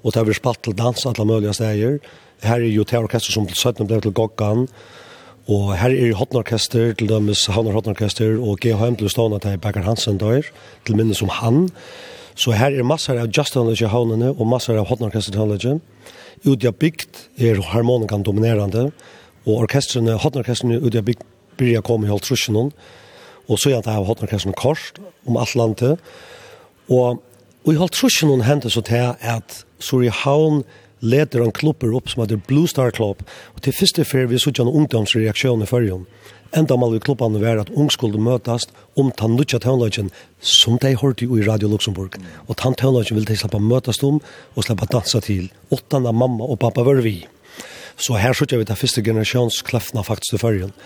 og 0.00 0.14
ta 0.14 0.22
vi 0.24 0.32
spalt 0.32 0.62
til 0.64 0.72
dans 0.78 1.06
alle 1.06 1.26
mulige 1.28 1.52
steder. 1.52 1.98
Her 2.42 2.64
er 2.64 2.72
jo 2.72 2.86
orkester 2.96 3.32
som 3.32 3.46
til 3.46 3.56
17 3.56 3.86
ble 3.86 4.00
til 4.00 4.14
Goggan, 4.16 4.68
Og 5.50 5.72
her 5.74 5.90
er 5.90 6.14
Hotnorkester, 6.14 6.92
til 6.94 7.08
dømes 7.10 7.46
Havnar 7.50 7.74
Hotnorkester, 7.74 8.36
og 8.38 8.60
GHM 8.62 8.96
til 8.96 9.10
stående 9.10 9.40
til 9.42 9.58
Baker 9.58 9.82
Hansen 9.82 10.18
dør, 10.18 10.42
til 10.86 10.96
minnes 10.96 11.18
som 11.18 11.28
han. 11.28 11.68
Så 12.34 12.54
her 12.54 12.70
er 12.70 12.86
masser 12.86 13.18
av 13.18 13.26
jazztøndelse 13.26 13.84
i 13.84 13.90
havnene, 13.90 14.30
og 14.30 14.46
masser 14.46 14.78
av 14.78 14.86
Hotnorkester-tøndelse. 14.86 15.80
Ute 16.46 16.70
av 16.70 16.78
bygd 16.78 17.24
er 17.42 17.58
harmonikan 17.72 18.22
dominerende, 18.22 18.92
og 19.42 19.64
orkestrene, 19.64 20.14
Hotnorkesterne 20.22 20.78
ute 20.78 21.02
av 21.02 21.10
bygd 21.10 21.26
blir 21.58 21.74
jeg 21.74 21.86
kommet 21.90 22.08
i 22.08 22.14
alt 22.14 22.22
trusjonen, 22.22 22.70
og 23.50 23.58
så 23.58 23.72
er 23.72 23.82
har 23.82 23.98
av 23.98 24.06
Hotnorkesterne 24.06 24.54
kort 24.54 25.02
om 25.26 25.36
alt 25.36 25.56
landet. 25.58 25.98
Og, 26.88 27.18
og 27.66 27.74
i 27.74 27.76
alt 27.82 27.98
trusjonen 27.98 28.46
hendte 28.46 28.70
så 28.70 28.80
til 28.86 29.10
at 29.18 29.64
Suri 29.82 30.08
Haun 30.22 30.62
leder 31.02 31.42
en 31.42 31.52
klubber 31.52 31.92
opp 31.98 32.08
som 32.10 32.22
heter 32.22 32.40
Blue 32.46 32.70
Star 32.70 32.94
Club, 32.94 33.24
og 33.54 33.64
til 33.64 33.74
første 33.76 34.06
fer 34.06 34.30
vi 34.30 34.40
suttet 34.40 34.64
en 34.64 34.72
ungdomsreaksjon 34.72 35.64
i 35.64 35.68
førjen. 35.68 36.06
Enda 36.52 36.76
mal 36.76 36.92
vi 36.92 37.00
klubbene 37.00 37.40
være 37.40 37.64
at 37.64 37.70
ung 37.72 37.88
skulle 37.90 38.20
møtes 38.20 38.66
om 39.00 39.08
den 39.16 39.36
nødja 39.38 39.58
tøvnløgjen 39.64 40.10
som 40.38 40.76
de 40.82 40.90
hørte 41.00 41.24
i 41.24 41.44
Radio 41.46 41.70
Luxemburg. 41.72 42.18
Og 42.46 42.58
den 42.60 42.76
tøvnløgjen 42.76 43.16
ville 43.16 43.30
de 43.30 43.38
slappe 43.40 43.60
møtes 43.60 44.02
om 44.04 44.20
og 44.54 44.66
slappe 44.66 44.88
dansa 44.92 45.22
til. 45.24 45.48
Åttan 45.72 46.06
av 46.06 46.14
mamma 46.14 46.44
og 46.44 46.60
pappa 46.60 46.84
var 46.84 47.00
vi. 47.00 47.22
Så 47.96 48.18
her 48.20 48.36
suttet 48.36 48.60
vi 48.60 48.68
til 48.68 48.76
første 48.76 49.02
generasjons 49.04 49.62
kleffene 49.64 50.04
faktisk 50.04 50.36
i 50.36 50.42
førjen. 50.44 50.76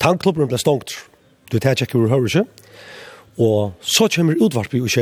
Tankklubben 0.00 0.50
ble 0.50 0.60
stongt. 0.60 0.92
Du 1.48 1.58
tar 1.58 1.80
ikke 1.80 1.96
hvor 1.96 2.12
hører 2.12 2.28
ikke. 2.28 2.44
Og 3.40 3.72
så 3.80 4.08
kommer 4.12 4.36
utvarp 4.36 4.74
i 4.74 4.80
og 4.84 4.92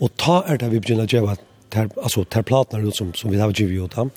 Og 0.00 0.10
ta 0.16 0.42
er 0.46 0.56
det 0.58 0.70
vi 0.70 0.78
begynner 0.78 1.04
å 1.04 1.10
gjøre 1.10 1.36
ter, 1.70 1.90
alltså 2.02 2.24
terplaterna 2.24 2.88
ut 2.88 2.96
som 2.96 3.14
som 3.14 3.30
vi 3.30 3.40
har 3.40 3.50
givit 3.50 3.84
ut 3.84 3.98
Og, 3.98 4.10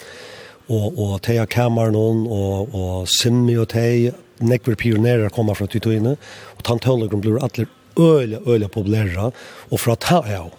Och 0.69 1.13
och 1.13 1.21
Teja 1.21 1.45
Cameron 1.45 2.27
och 2.27 2.75
och 2.75 3.09
Simmi 3.09 3.57
och 3.57 3.69
tei, 3.69 4.11
nekver 4.37 4.75
pionerer 4.75 5.29
kommer 5.29 5.53
fra 5.53 5.67
Tytoine 5.67 6.17
och 6.57 6.63
tantollegrum 6.63 7.21
blir 7.21 7.43
alla 7.43 7.65
öliga 7.99 8.39
öliga 8.45 8.69
populära 8.69 9.31
och 9.69 9.79
för 9.79 9.91
att 9.91 10.03
ha 10.03 10.31
ja 10.31 10.51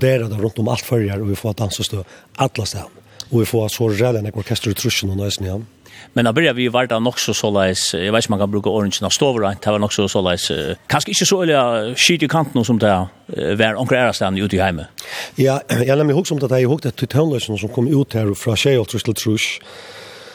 det 0.00 0.18
runt 0.18 0.58
om 0.58 0.68
allt 0.68 0.80
förr 0.80 1.20
och 1.20 1.30
vi 1.30 1.36
får 1.36 1.50
att 1.50 1.56
dansa 1.56 1.82
stå 1.82 2.04
alla 2.36 2.66
stan 2.66 2.90
och 3.30 3.40
vi 3.40 3.44
får 3.44 3.68
så 3.68 3.88
rejält 3.88 4.18
en 4.18 4.34
orkester 4.34 4.70
i 4.70 4.74
truschen 4.74 5.10
och 5.10 5.16
nästan 5.16 5.46
igen. 5.46 5.66
Ja. 5.81 5.81
Men 6.12 6.24
da 6.24 6.32
började 6.32 6.56
vi 6.56 6.68
varta 6.68 6.98
nog 6.98 7.20
så 7.20 7.34
sålais, 7.34 7.94
jag 7.94 8.12
vet 8.12 8.24
inte 8.24 8.30
man 8.30 8.38
kan 8.38 8.50
bruka 8.50 8.70
orange 8.70 8.98
och 9.02 9.12
stover, 9.12 9.56
det 9.62 9.70
var 9.70 9.78
nog 9.78 9.92
så 9.92 10.08
sålais, 10.08 10.50
kanske 10.86 11.10
inte 11.10 11.26
så 11.26 11.42
eller 11.42 11.94
skit 11.94 12.22
i 12.22 12.28
kanten 12.28 12.64
som 12.64 12.78
det 12.78 13.06
var 13.56 13.80
onkel 13.80 13.98
Erastan 13.98 14.38
ute 14.38 14.56
i 14.56 14.60
hemmet. 14.60 14.86
Ja, 15.34 15.60
jag 15.68 15.98
lämnar 15.98 16.14
ihåg 16.14 16.26
som 16.26 16.38
det 16.38 16.50
jag 16.50 16.60
ihåg 16.60 16.80
det 16.82 16.90
tutonlösen 16.90 17.58
som 17.58 17.68
kom 17.68 17.88
ut 18.02 18.14
här 18.14 18.34
från 18.34 18.56
Tjejoltrus 18.56 19.02
till 19.02 19.14
Trush. 19.14 19.60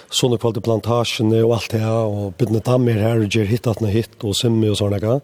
Sånne 0.09 0.37
på 0.39 0.53
plantagen 0.63 1.33
og 1.43 1.53
alt 1.57 1.73
det 1.73 1.81
her, 1.83 2.07
og 2.07 2.35
bytne 2.39 2.61
dammer 2.63 2.95
her, 2.95 3.19
og 3.19 3.33
gjør 3.33 3.49
hittat 3.49 3.81
noe 3.83 3.91
hitt, 3.91 4.15
og 4.23 4.37
simmi 4.39 4.69
og 4.71 4.77
sånne 4.79 5.01
grann. 5.03 5.19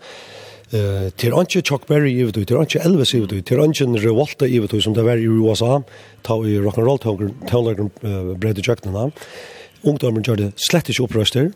Uh, 0.73 1.07
til 1.21 1.35
anki 1.37 1.61
Chuck 1.61 1.85
Berry 1.87 2.11
i 2.11 2.25
ut, 2.25 2.35
til 2.35 2.59
anki 2.59 2.81
Elvis 2.81 3.13
i 3.13 3.21
ut, 3.23 3.31
til 3.31 3.61
anki 3.63 3.85
Revolta 4.03 4.49
i 4.49 4.59
ut, 4.59 4.73
som 4.83 4.95
det 4.97 5.05
var 5.05 5.21
i 5.21 5.29
USA, 5.29 5.79
ta 6.25 6.35
i 6.43 6.57
rock'n'roll-tålagren 6.59 7.93
uh, 8.03 8.33
bredde 8.35 8.65
jøknena. 8.65 9.07
Uh, 9.07 9.62
Ungdommen 9.83 10.23
gjør 10.23 10.39
det 10.39 10.51
slett 10.63 10.89
ikke 10.89 11.07
opprøster. 11.07 11.51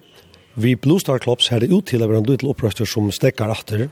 Vi 0.60 0.74
Blue 0.76 1.00
Star 1.00 1.22
Clubs 1.24 1.48
har 1.54 1.62
det 1.64 1.72
ut 1.72 1.88
til 1.88 2.04
å 2.04 2.10
være 2.10 2.24
en 2.24 2.28
liten 2.28 2.50
opprøster 2.52 2.88
som 2.90 3.08
stekker 3.14 3.54
etter. 3.54 3.88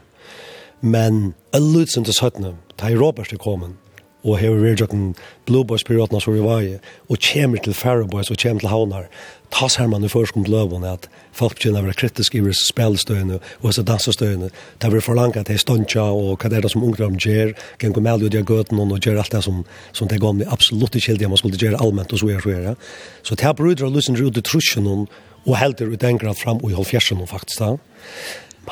Men 0.83 1.33
alle 1.55 1.85
utsendte 1.85 2.11
17, 2.11 2.55
da 2.75 2.89
er 2.89 2.99
Robert 2.99 3.31
er 3.31 3.39
kommet, 3.39 3.77
og 4.25 4.39
hever 4.41 4.57
vi 4.57 4.73
jokken 4.73 5.09
Blue 5.45 5.65
Boys-periodene 5.67 6.21
som 6.23 6.33
vi 6.33 6.43
var 6.43 6.63
i, 6.65 6.75
og 7.09 7.21
kommer 7.21 7.61
til 7.61 7.75
Faroe 7.77 8.07
Boys 8.09 8.31
og 8.33 8.39
kommer 8.41 8.63
til 8.63 8.71
Havnar, 8.71 9.09
tas 9.53 9.75
her 9.77 9.87
man 9.87 10.03
i 10.03 10.09
først 10.09 10.35
om 10.35 10.43
bløven 10.43 10.83
at 10.89 11.05
folk 11.35 11.59
begynner 11.59 11.83
å 11.83 11.87
være 11.87 11.99
kritiske 11.99 12.41
i 12.41 12.55
spillstøyene 12.57 13.37
og 13.37 13.67
disse 13.69 13.85
dansestøyene. 13.85 14.49
Det 14.81 14.91
blir 14.91 15.05
forlangt 15.05 15.37
at 15.37 15.47
det 15.47 15.59
er 15.59 15.61
ståndtja 15.61 16.07
og 16.09 16.41
hva 16.41 16.49
det 16.49 16.59
er 16.59 16.65
det 16.65 16.73
som 16.73 16.83
ungdom 16.83 17.19
gjør, 17.21 17.53
kan 17.79 17.93
gå 17.93 18.01
med 18.01 18.25
og 18.25 18.33
gjøre 18.33 18.49
gøten 18.49 18.81
og 18.81 18.97
gjøre 18.97 19.21
alt 19.21 19.37
det 19.37 19.43
som, 19.45 19.61
som 19.93 20.09
det 20.11 20.19
går 20.23 20.39
med 20.41 20.51
absolutt 20.51 20.97
ikke 20.97 21.13
helt 21.13 21.29
man 21.29 21.41
skulle 21.41 21.61
gjøre 21.61 21.81
allment 21.81 22.11
og 22.11 22.21
så 22.21 22.31
gjør 22.33 22.43
så 22.43 22.55
gjør. 22.55 22.89
Så 23.23 23.37
det 23.37 23.47
er 23.47 23.59
bruder 23.61 23.87
å 23.87 23.93
lysen 23.93 24.17
ut 24.17 24.41
i 24.41 24.45
trusjen 24.45 24.89
og 24.89 25.53
helder 25.59 25.93
ut 25.93 26.03
en 26.03 26.19
grad 26.19 26.41
fram 26.41 26.63
og 26.63 26.71
i 26.71 26.77
halvfjersen 26.77 27.21
faktisk 27.29 27.61
da. 27.61 27.75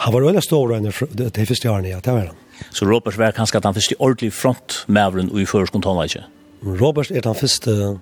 Han 0.04 0.16
var 0.16 0.26
veldig 0.26 0.42
stor 0.42 0.74
enn 0.74 0.90
det 0.90 1.46
første 1.46 1.70
årene, 1.70 1.94
ja, 1.94 2.02
det 2.02 2.16
var 2.16 2.32
han. 2.32 2.43
Så 2.72 2.86
Robert 2.86 3.18
var 3.18 3.36
kanskje 3.36 3.60
at 3.60 3.66
han 3.66 3.76
første 3.76 4.00
ordentlig 4.00 4.34
frontmæveren 4.34 5.32
i 5.38 5.46
førskolen 5.46 5.84
tonleikje. 5.84 6.24
Robert 6.64 7.12
er 7.12 7.22
den 7.26 7.36
første 7.36 8.00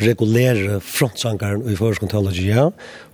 regulære 0.00 0.80
frontsangaren 0.80 1.66
i 1.68 1.76
Føreskon 1.76 2.10
Teologi, 2.10 2.48
ja. 2.50 2.70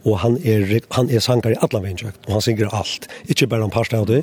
Og 0.07 0.21
han 0.23 0.39
er, 0.45 0.79
han 0.95 1.11
er 1.11 1.25
sangar 1.25 1.53
i 1.53 1.59
alle 1.61 1.83
vindjøkt, 1.85 2.21
og 2.27 2.39
han 2.39 2.45
synger 2.45 2.73
alt. 2.75 3.09
Ikke 3.29 3.49
bare 3.51 3.67
om 3.67 3.75
parstad 3.75 4.05
av 4.05 4.09
det. 4.11 4.23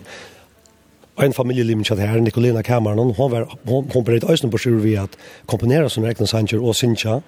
En 1.22 1.34
familieliv 1.34 1.78
med 1.78 2.00
her, 2.00 2.20
Nicolina 2.20 2.62
Kameran, 2.62 3.14
hon 3.16 3.32
var 3.32 3.46
hon, 3.68 3.88
hon 3.94 4.04
beredt 4.04 4.26
øyne 4.28 4.52
på 4.52 4.60
sjur 4.60 4.82
vi 4.84 4.98
at 5.00 5.16
komponera 5.48 5.90
som 5.90 6.04
rekne 6.04 6.28
sanger 6.28 6.60
og 6.60 6.76
synja, 6.76 7.22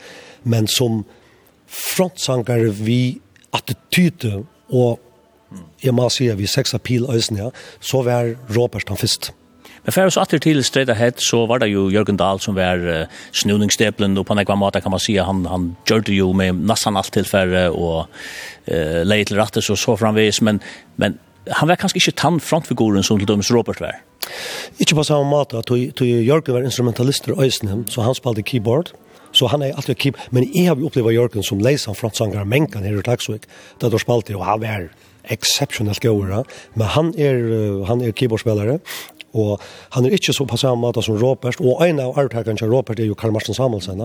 men 0.44 0.68
som 0.68 1.06
frontsangar 1.68 2.68
vi 2.84 3.20
attitude 3.56 4.44
og 4.70 5.00
jeg 5.84 5.94
må 5.96 6.10
si 6.14 6.30
at 6.32 6.40
vi 6.40 6.48
seks 6.50 6.74
apil 6.78 7.08
øyne, 7.10 7.38
ja, 7.38 7.50
så 7.80 8.04
var 8.04 8.34
Robert 8.56 8.90
han 8.90 8.98
først. 8.98 9.32
Men 9.88 9.94
for 9.96 10.10
oss 10.10 10.18
atter 10.20 10.42
til 10.44 10.60
Streda 10.68 10.92
ahead, 10.92 11.22
så 11.24 11.46
var 11.48 11.62
det 11.64 11.70
jo 11.72 11.86
Jørgen 11.88 12.18
Dahl 12.20 12.42
som 12.44 12.58
var 12.58 12.82
uh, 12.84 13.22
snuningssteplen, 13.32 14.18
og 14.20 14.26
på 14.28 14.36
nekva 14.36 14.58
måte 14.60 14.82
kan 14.84 14.92
man 14.92 15.00
si 15.00 15.16
han, 15.16 15.46
han 15.48 15.70
gjør 15.88 16.04
det 16.10 16.18
jo 16.18 16.34
med 16.36 16.60
nesten 16.68 17.00
alt 17.00 17.14
tilfære, 17.16 17.70
og 17.72 18.10
uh, 18.68 19.02
leie 19.08 19.24
til 19.24 19.40
rattes 19.40 19.72
og 19.72 19.80
så 19.80 19.96
framvis, 19.96 20.42
men, 20.44 20.60
men 21.00 21.16
han 21.56 21.72
var 21.72 21.80
kanskje 21.80 22.02
ikke 22.02 22.18
tann 22.20 22.42
frontfiguren 22.44 23.06
som 23.08 23.22
til 23.22 23.30
dømes 23.30 23.54
Robert 23.56 23.80
var. 23.80 24.02
Ikke 24.84 24.98
på 24.98 25.08
samme 25.08 25.30
måte, 25.30 25.62
at 25.64 25.72
Jørgen 25.72 26.58
var 26.58 26.68
instrumentalister 26.68 27.38
i 27.40 27.50
så 27.50 28.04
han 28.04 28.16
spalte 28.18 28.44
keyboard, 28.44 28.92
så 29.32 29.48
han 29.48 29.64
er 29.64 29.76
alltid 29.76 29.96
keep 29.96 30.20
men 30.32 30.50
jeg 30.52 30.68
har 30.68 30.76
jo 30.76 30.88
opplevd 30.90 31.16
Jørgen 31.16 31.44
som 31.44 31.64
leiser 31.64 31.96
frontsanger 31.96 32.44
menkan 32.44 32.84
her 32.84 33.00
i 33.00 33.08
Taksvik, 33.08 33.48
da 33.80 33.88
du 33.88 33.98
spalte, 34.00 34.36
og 34.36 34.44
han 34.44 34.62
var 34.62 34.90
exceptionellt 35.30 36.02
goda, 36.04 36.44
men 36.74 36.88
han 36.88 37.14
är 37.18 37.86
han 37.86 38.02
är 38.02 38.12
keyboardspelare 38.12 38.80
og 39.38 39.62
han 39.94 40.06
er 40.06 40.16
ikke 40.18 40.34
så 40.34 40.46
på 40.48 40.58
samme 40.58 40.82
måte 40.82 41.04
som 41.06 41.18
Robert, 41.20 41.60
og 41.62 41.82
en 41.86 42.00
av 42.02 42.18
arvtakerne 42.18 42.58
til 42.58 42.72
Robert 42.72 43.00
er 43.00 43.10
jo 43.10 43.18
Karl 43.18 43.34
Marsten 43.36 43.54
Samuelsen, 43.58 44.02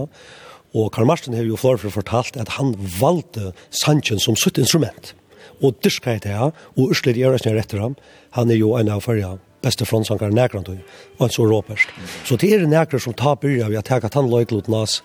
og 0.74 0.92
Karl 0.92 1.08
Marsten 1.08 1.36
har 1.36 1.46
jo 1.46 1.56
forfor 1.56 1.92
fortalt 1.94 2.36
at 2.40 2.56
han 2.58 2.74
valgte 3.00 3.52
Sanchen 3.82 4.20
som 4.20 4.36
sitt 4.36 4.58
instrument, 4.58 5.14
og 5.62 5.78
dyrka 5.84 6.16
i 6.16 6.22
det 6.22 6.34
her, 6.34 6.52
og 6.76 6.90
Ørsler 6.90 7.18
gjør 7.18 7.38
det 7.38 7.56
etter 7.56 7.80
ham, 7.80 7.96
han 8.36 8.50
er 8.50 8.60
jo 8.60 8.74
en 8.76 8.90
av 8.92 9.04
fyrja 9.04 9.36
beste 9.62 9.86
frontsankar 9.86 10.32
nekrant 10.34 10.68
og 10.72 11.20
en 11.22 11.30
så 11.30 11.44
Robert. 11.46 11.86
Så 12.26 12.36
det 12.36 12.50
er 12.50 12.66
nekrar 12.66 13.02
som 13.02 13.14
tar 13.14 13.36
byrja 13.38 13.68
vi 13.70 13.78
har 13.78 13.86
taget 13.86 14.14
han 14.18 14.30
løyklot 14.30 14.68
nas, 14.68 15.02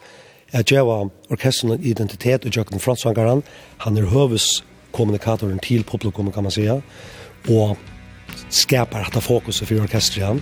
at 0.55 0.71
jeg 0.71 0.85
var 0.87 1.11
orkestren 1.29 1.77
identitet 1.83 2.47
og 2.47 2.57
jøkken 2.57 2.81
frontsankaren, 2.81 3.43
han 3.83 3.97
er 3.97 4.09
høves 4.09 4.63
kommunikatoren 4.91 5.59
til 5.59 5.83
publikum 5.83 6.31
kan 6.31 6.43
man 6.43 6.51
säga 6.51 6.81
og 7.49 7.77
skapar 8.49 8.99
detta 8.99 9.21
fokus 9.21 9.59
för 9.59 9.81
orkestran. 9.81 10.41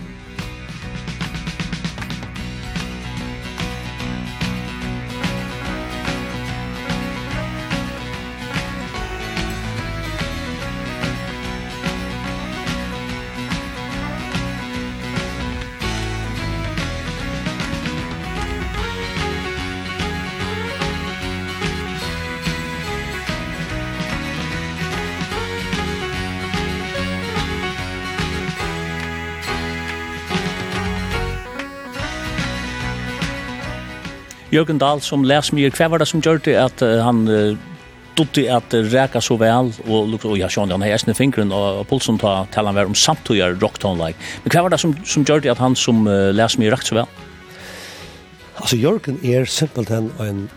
Jørgen 34.56 34.78
Dahl 34.80 35.02
som 35.04 35.24
läs 35.24 35.52
mig 35.52 35.70
kvar 35.70 35.90
var 35.92 35.98
det 35.98 36.06
som 36.06 36.20
gjorde 36.20 36.64
att 36.64 36.82
uh, 36.82 36.98
han 37.04 37.28
uh, 37.28 37.56
dotti 38.16 38.46
at 38.48 38.72
reka 38.72 39.20
så 39.20 39.36
vel, 39.36 39.68
og 39.84 40.08
lukte, 40.08 40.30
og 40.32 40.38
ja, 40.40 40.48
sjån, 40.48 40.70
han 40.72 40.80
har 40.80 40.94
æsne 40.96 41.12
fingren, 41.14 41.52
og, 41.52 41.82
og 41.82 41.88
pulsen 41.90 42.16
tar 42.18 42.48
til 42.54 42.64
han 42.64 42.74
var 42.74 42.88
om 42.88 42.94
samtøyer 42.96 43.58
tone 43.78 44.00
like 44.00 44.18
Men 44.44 44.54
hva 44.54 44.62
var 44.62 44.72
det 44.72 44.80
som, 44.80 44.94
som 45.04 45.24
gjør 45.24 45.44
det 45.44 45.52
at 45.52 45.60
han 45.60 45.76
som 45.76 46.06
uh, 46.08 46.32
leser 46.32 46.62
mye 46.62 46.72
rakt 46.72 46.88
så 46.88 46.96
vel? 46.96 47.10
Altså, 48.56 48.76
Jørgen 48.76 49.20
er 49.22 49.44
simpelthen 49.44 50.10
en 50.20 50.48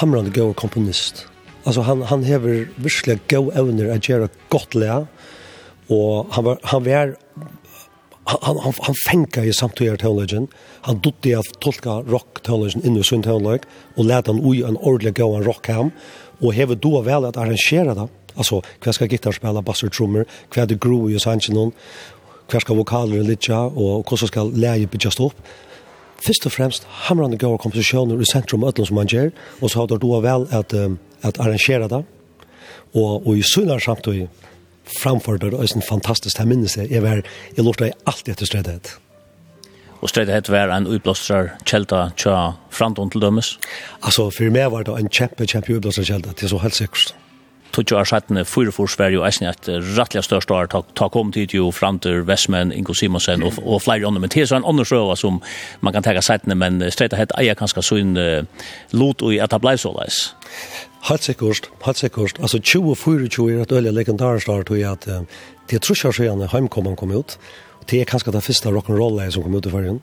hamrande 0.00 0.32
god 0.34 0.56
komponist. 0.56 1.28
Altså, 1.64 1.82
han, 1.82 2.02
han 2.02 2.24
hever 2.24 2.66
virkelig 2.76 3.20
god 3.30 3.52
evner 3.54 3.92
at 3.94 4.02
gjøre 4.02 4.28
godt 4.50 4.74
lea, 4.74 5.04
og 5.88 6.34
han 6.34 6.44
var, 6.44 6.58
han 6.64 6.84
var 6.84 7.14
han 8.26 8.58
han 8.58 8.72
han 8.80 8.94
fänka 9.10 9.44
ju 9.44 9.52
samtidigt 9.52 10.00
teologen. 10.00 10.48
Han 10.80 11.00
dotte 11.00 11.38
av 11.38 11.42
tolka 11.60 11.90
rock 11.90 12.42
teologen 12.42 12.86
in 12.86 12.96
i 12.96 13.04
sin 13.04 13.22
teolog 13.22 13.60
och 13.96 14.04
lät 14.04 14.26
han 14.26 14.40
oj 14.42 14.62
en 14.62 14.76
ordlig 14.76 15.16
gå 15.16 15.34
en 15.34 15.44
rock 15.44 15.68
hem 15.68 15.90
och 16.40 16.54
heve 16.54 16.74
då 16.74 17.00
väl 17.00 17.24
att 17.24 17.36
arrangera 17.36 17.94
det. 17.94 18.08
Alltså, 18.34 18.62
kvar 18.80 18.92
ska 18.92 19.06
gitarrspela, 19.06 19.62
bassor, 19.62 19.88
trummor, 19.88 20.24
kvar 20.50 20.66
det 20.66 20.80
grov 20.80 21.10
ju 21.10 21.18
sanchen 21.18 21.72
hver 22.50 22.62
skal 22.62 22.78
vokaler 22.78 23.24
litja, 23.26 23.58
og 23.58 24.06
hvordan 24.06 24.30
skal 24.30 24.52
leie 24.54 24.86
byggjas 24.90 25.18
opp. 25.22 25.38
Først 26.22 26.46
og 26.48 26.54
fremst 26.54 26.86
hamrande 27.06 27.38
gode 27.38 27.58
komposisjoner 27.62 28.20
i 28.22 28.28
sentrum 28.30 28.64
av 28.64 28.78
som 28.78 28.96
man 28.96 29.10
gjør, 29.10 29.32
og 29.60 29.70
så 29.70 29.80
har 29.80 29.86
det 29.90 30.00
då 30.02 30.20
vel 30.20 30.46
at, 30.50 30.74
um, 30.74 30.98
at 31.22 31.40
arrangera 31.40 31.88
det. 31.88 32.04
Og, 32.94 33.26
og 33.26 33.36
i 33.36 33.42
sunnar 33.42 33.78
samtidig 33.78 34.28
framfor 34.86 35.40
det, 35.42 35.52
og 35.54 35.66
en 35.66 35.82
fantastisk, 35.82 36.38
jeg 36.38 36.48
minnes 36.48 36.76
jeg, 36.76 36.90
jeg 36.90 37.02
var, 37.02 37.22
jeg 37.56 37.64
lortet 37.64 37.90
jeg 37.90 38.00
alltid 38.06 38.32
etter 38.36 38.50
stredet. 38.52 38.96
Og 40.04 40.10
stredet 40.12 40.50
var 40.52 40.70
en 40.70 40.86
utblåstrar 40.86 41.54
kjelta 41.66 42.10
tja 42.20 42.54
framtånd 42.70 43.14
til 43.14 43.24
dømes? 43.24 43.56
Altså, 44.04 44.28
for 44.30 44.52
meg 44.52 44.70
var 44.74 44.84
det 44.86 44.96
en 44.98 45.08
kjempe, 45.08 45.48
kjempe 45.48 45.78
utblåstrar 45.78 46.10
kjelta, 46.10 46.34
det 46.36 46.46
er 46.46 46.52
så 46.52 46.60
helt 46.62 46.78
sikkert. 46.78 47.14
Tutsi 47.74 47.96
år 47.96 48.06
sattene, 48.08 48.44
fyra 48.48 48.72
for 48.72 48.88
Sverige 48.88 49.18
og 49.20 49.26
eisen 49.26 49.48
et 49.50 49.68
rettelig 49.98 50.22
størst 50.24 50.52
år, 50.54 50.68
ta, 50.72 50.80
ta 50.96 51.08
kom 51.12 51.32
tid 51.34 51.52
jo 51.52 51.72
fram 51.74 51.98
til 52.00 52.22
Vestmenn, 52.28 52.72
Ingo 52.72 52.94
Simonsen 52.96 53.42
og, 53.44 53.58
og 53.64 53.82
flere 53.84 54.06
andre, 54.06 54.22
men 54.22 54.32
det 54.32 54.46
er 54.46 54.54
en 54.56 54.68
andre 54.68 54.86
sjøva 54.86 55.16
som 55.18 55.42
man 55.84 55.96
kan 55.96 56.06
tega 56.06 56.22
sattene, 56.24 56.56
men 56.56 56.80
stredet 56.94 57.18
het 57.20 57.34
eier 57.36 57.58
kanskje 57.58 57.84
sånn 57.84 58.16
uh, 58.16 58.68
lot 58.96 59.24
og 59.26 59.36
at 59.42 59.52
det 59.52 59.60
blei 59.64 59.76
så 59.80 59.92
leis. 59.96 60.28
Helt 61.06 61.22
sikkert, 61.22 61.70
helt 61.84 61.98
sikkert. 61.98 62.40
Altså 62.42 62.58
2024 62.58 63.52
er 63.52 63.62
et 63.62 63.72
øyelig 63.72 64.06
start 64.06 64.48
år 64.48 64.62
til 64.62 64.82
at 64.82 65.04
det 65.70 65.76
er 65.76 65.78
trusjer 65.78 66.10
siden 66.10 66.48
heimkommen 66.48 66.96
kom 66.96 67.10
ut. 67.10 67.38
Og 67.80 67.90
det 67.90 68.00
er 68.00 68.04
kanskje 68.04 68.32
den 68.32 68.42
første 68.42 68.68
rock'n'roll-leie 68.68 69.30
som 69.30 69.42
kom 69.42 69.54
ut 69.54 69.66
i 69.66 69.70
fargen. 69.70 70.00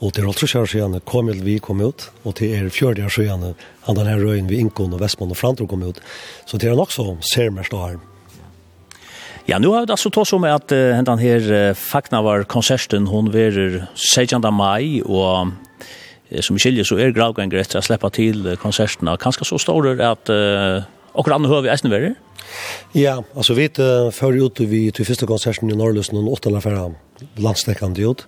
Og 0.00 0.14
det 0.14 0.22
er 0.22 0.28
alt 0.28 0.38
trusjer 0.38 0.66
siden 0.66 1.00
Kamil 1.06 1.44
vi 1.44 1.58
kom 1.58 1.80
ut, 1.80 2.10
og 2.24 2.34
det 2.38 2.50
er 2.54 2.70
fjørde 2.70 3.04
år 3.04 3.14
siden 3.14 3.54
han 3.86 3.96
denne 3.96 4.16
røyen 4.20 4.50
vi 4.50 4.58
Inkon 4.62 4.92
og 4.92 5.00
Vestmann 5.00 5.30
og 5.30 5.38
Frantro 5.38 5.66
kom 5.66 5.82
ut. 5.82 6.00
Så 6.46 6.58
det 6.58 6.68
er 6.68 6.76
nok 6.76 6.92
så 6.92 7.16
sermest 7.34 7.74
år. 7.74 7.98
Ja, 9.46 9.58
nu 9.58 9.68
har 9.68 9.86
det 9.86 9.92
alltså 9.92 10.10
tås 10.10 10.28
som 10.28 10.44
att 10.44 10.72
uh, 10.72 11.02
den 11.02 11.18
här 11.18 11.52
uh, 11.52 11.74
Faknavar 11.74 12.44
konserten 12.44 13.06
hon 13.06 13.30
verer 13.30 13.86
16 13.94 14.54
maj 14.54 15.02
och 15.02 15.48
som 16.44 16.58
skiljer 16.58 16.86
så 16.88 16.98
er 16.98 17.14
gravganger 17.14 17.60
etter 17.60 17.80
å 17.80 17.84
släppa 17.84 18.10
til 18.14 18.54
konsertene, 18.62 19.16
kanskje 19.20 19.48
så 19.48 19.58
store 19.60 19.96
at 20.02 20.30
uh, 20.32 20.86
akkurat 21.14 21.36
andre 21.36 21.52
høver 21.52 21.68
i 21.68 21.74
eisen 21.74 21.92
verre? 21.92 22.14
Ja, 22.96 23.18
altså 23.36 23.56
vi 23.58 23.68
uh, 23.78 24.10
før 24.14 24.38
ut 24.46 24.60
vi 24.60 24.86
til 24.94 25.06
første 25.06 25.28
konserten 25.28 25.70
i 25.70 25.76
Norrløsen 25.76 26.18
og 26.20 26.38
åttende 26.38 26.62
færre 26.64 26.92
landstekkende 27.40 28.08
ut. 28.08 28.24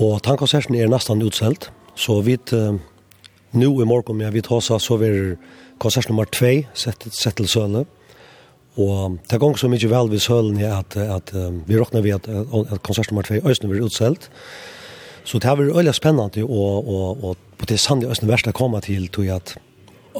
Og 0.00 0.20
tankkonserten 0.24 0.78
er 0.78 0.90
nesten 0.90 1.22
utselt, 1.26 1.70
så 1.98 2.20
vi 2.24 2.38
uh, 2.56 2.76
nå 3.52 3.70
i 3.82 3.88
morgen, 3.88 4.22
ja, 4.22 4.30
vi 4.30 4.42
tar 4.46 4.60
oss 4.60 4.70
så 4.84 4.98
vil 5.00 5.36
konsert 5.80 6.10
nummer 6.10 6.28
2 6.28 6.52
sett, 6.76 7.08
sett 7.12 7.36
til 7.40 7.48
Søle. 7.48 7.86
Og 8.80 9.18
det 9.28 9.40
gong 9.42 9.56
så 9.58 9.68
mye 9.68 9.90
vel 9.90 10.10
ved 10.12 10.22
Sølen 10.22 10.60
ja, 10.60 10.78
at, 10.78 10.96
at 10.96 11.32
um, 11.34 11.62
vi 11.66 11.78
råkner 11.78 12.04
vi 12.04 12.14
at, 12.14 12.28
at 12.28 12.82
konsert 12.86 13.10
nummer 13.10 13.26
2 13.26 13.40
i 13.40 13.42
Øysten 13.42 13.72
blir 13.72 13.84
utselt. 13.84 14.30
Så 15.24 15.38
det 15.38 15.48
har 15.48 15.58
vært 15.60 15.76
veldig 15.76 15.94
spennende 15.96 16.44
og, 16.44 16.88
og, 16.88 17.24
og 17.24 17.58
på 17.60 17.68
det 17.68 17.80
sannlige 17.80 18.14
østen 18.14 18.30
verste 18.30 18.54
å 18.54 18.56
komme 18.56 18.80
til 18.84 19.08
tror 19.12 19.26
jeg 19.26 19.40
at 19.40 19.56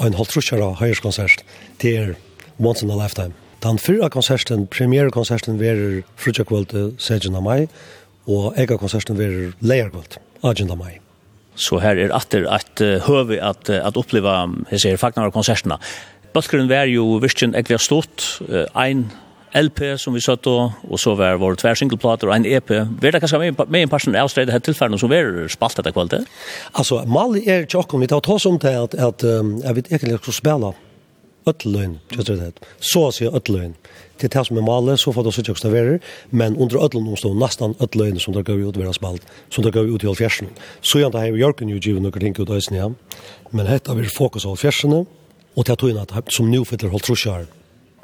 en 0.00 0.16
halvt 0.16 0.36
trusjere 0.36 0.74
høyerskonsert 0.80 1.44
det 1.82 1.94
er 1.98 2.12
once 2.60 2.84
in 2.84 2.92
a 2.92 2.98
lifetime. 2.98 3.34
Den 3.60 3.78
fyrre 3.80 4.08
konserten, 4.12 4.66
premierekonserten, 4.72 5.58
var 5.60 5.80
frutjakvult 6.20 6.72
16. 6.96 7.34
mai, 7.44 7.66
og 8.28 8.56
ega-konserten 8.60 9.18
var 9.18 9.34
leierkvult 9.60 10.16
18. 10.42 10.70
mai. 10.78 11.00
Så 11.60 11.80
her 11.82 11.98
er 12.00 12.14
atter 12.16 12.46
at 12.48 12.80
uh, 12.80 12.96
høve 13.04 13.40
at, 13.44 13.68
at 13.68 13.98
oppleva, 14.00 14.46
jeg 14.70 14.84
sier, 14.84 15.00
fagnar 15.00 15.28
av 15.28 15.34
konsertene. 15.34 15.76
Bøtkeren 16.32 16.70
var 16.70 16.88
jo 16.88 17.18
virkelig 17.20 17.50
egentlig 17.50 17.80
stort, 17.84 18.24
uh, 18.48 18.64
ein 18.78 19.10
LP 19.54 20.00
som 20.00 20.14
vi 20.14 20.20
satt 20.20 20.42
då 20.42 20.72
och 20.88 21.00
så 21.00 21.14
var 21.14 21.34
vår 21.34 21.54
tvärsingelplater 21.54 22.26
och 22.26 22.36
en 22.36 22.46
EP. 22.46 22.70
Vet 22.70 23.00
det 23.00 23.20
kanske 23.20 23.38
med 23.38 23.68
med 23.68 23.82
en 23.82 23.88
person 23.88 24.16
avstred 24.16 24.48
det 24.48 24.52
här 24.52 24.60
tillfället 24.60 25.00
som 25.00 25.08
var 25.08 25.48
spalt 25.48 25.76
detta 25.76 25.92
kvällt. 25.92 26.14
Alltså 26.72 27.04
mal 27.06 27.36
är 27.36 27.50
er 27.50 27.94
om 27.94 28.00
vi 28.00 28.06
tar 28.06 28.30
oss 28.30 28.46
om 28.46 28.58
det 28.58 28.82
att 28.82 28.94
att 28.94 29.22
jag 29.64 29.74
vet 29.74 29.92
inte 29.92 30.06
hur 30.06 30.32
spela 30.32 30.72
ötlön 31.46 31.98
just 32.10 32.26
det. 32.26 32.52
Så 32.80 33.12
så 33.12 33.36
ötlön. 33.36 33.74
Det 34.20 34.28
tas 34.28 34.50
med 34.50 34.62
mal 34.62 34.98
så 34.98 35.12
får 35.12 35.24
det 35.24 35.32
så 35.32 35.42
tjocksta 35.42 35.68
vara 35.68 35.98
men 36.30 36.56
under 36.56 36.84
ötlön 36.84 37.16
står 37.16 37.34
nästan 37.34 37.74
ötlön 37.80 38.18
som 38.18 38.34
det 38.34 38.42
går 38.42 38.68
ut 38.68 38.76
vara 38.76 38.92
spalt 38.92 39.22
som 39.48 39.64
det 39.64 39.70
går 39.70 39.86
ut 39.94 40.04
i 40.04 40.14
fjärsen. 40.14 40.48
Så 40.80 40.98
jag 41.00 41.12
har 41.12 41.26
Jörgen 41.26 41.68
ju 41.68 41.78
given 41.78 42.02
några 42.02 42.20
tänker 42.20 42.44
då 42.44 42.60
sen 42.60 42.76
ja. 42.76 42.92
Men 43.50 43.66
detta 43.66 43.94
vill 43.94 44.10
fokus 44.10 44.44
på 44.44 44.56
fjärsen 44.56 45.06
och 45.54 45.64
det 45.64 45.76
tog 45.76 45.90
in 45.90 45.98
att 45.98 46.12
som 46.28 46.50
nu 46.50 46.64
för 46.64 46.88
håll 46.88 47.00
tror 47.00 47.46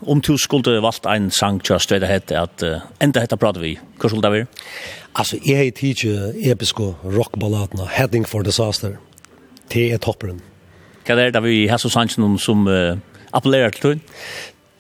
Om 0.04 0.20
du 0.20 0.37
skulle 0.37 0.82
valgt 0.85 1.06
en 1.09 1.30
sang 1.32 1.62
til 1.64 1.76
å 1.76 1.98
det 2.00 2.09
hette, 2.11 2.37
at 2.37 2.62
uh, 2.62 2.85
enda 3.00 3.22
hette 3.22 3.38
prater 3.40 3.64
vi. 3.64 3.76
Hva 3.96 4.11
skulle 4.11 4.26
det 4.26 4.32
være? 4.35 4.48
Altså, 5.16 5.38
jeg 5.40 5.56
har 5.56 5.70
tidligere 5.72 6.50
episke 6.52 6.90
rockballadene, 7.04 7.88
Heading 7.88 8.28
for 8.28 8.44
Disaster. 8.44 8.98
Det 9.72 9.92
er 9.92 9.98
topperen. 9.98 10.42
Hva 11.06 11.16
er 11.16 11.32
det 11.32 11.42
vi 11.42 11.64
har 11.70 11.80
så 11.80 11.88
sannsyn 11.88 12.37
som 12.38 12.68
uh, 12.68 12.98
appellerer 13.32 13.72
til 13.72 13.96
det? 13.96 14.14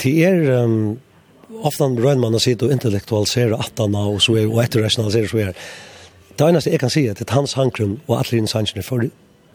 Det 0.04 0.12
er 0.28 0.64
um, 0.64 0.98
ofte 1.64 1.88
rønner 1.88 2.20
man 2.20 2.36
å 2.36 2.42
si 2.42 2.52
og 2.52 2.72
intellektualisere 2.74 3.56
attene 3.56 4.04
og 4.10 4.20
så 4.20 4.36
er, 4.36 4.50
og 4.50 4.60
etterrasjonalisere 4.66 5.32
så 5.32 5.44
er. 5.46 5.68
Det 6.36 6.44
eneste 6.44 6.74
jeg 6.74 6.82
kan 6.82 6.92
si 6.92 7.06
er 7.08 7.16
at 7.16 7.32
hans 7.32 7.56
hankrum 7.56 7.96
og 8.04 8.18
alle 8.18 8.42
hans 8.42 8.52
hankrum 8.52 8.84
er 8.84 8.88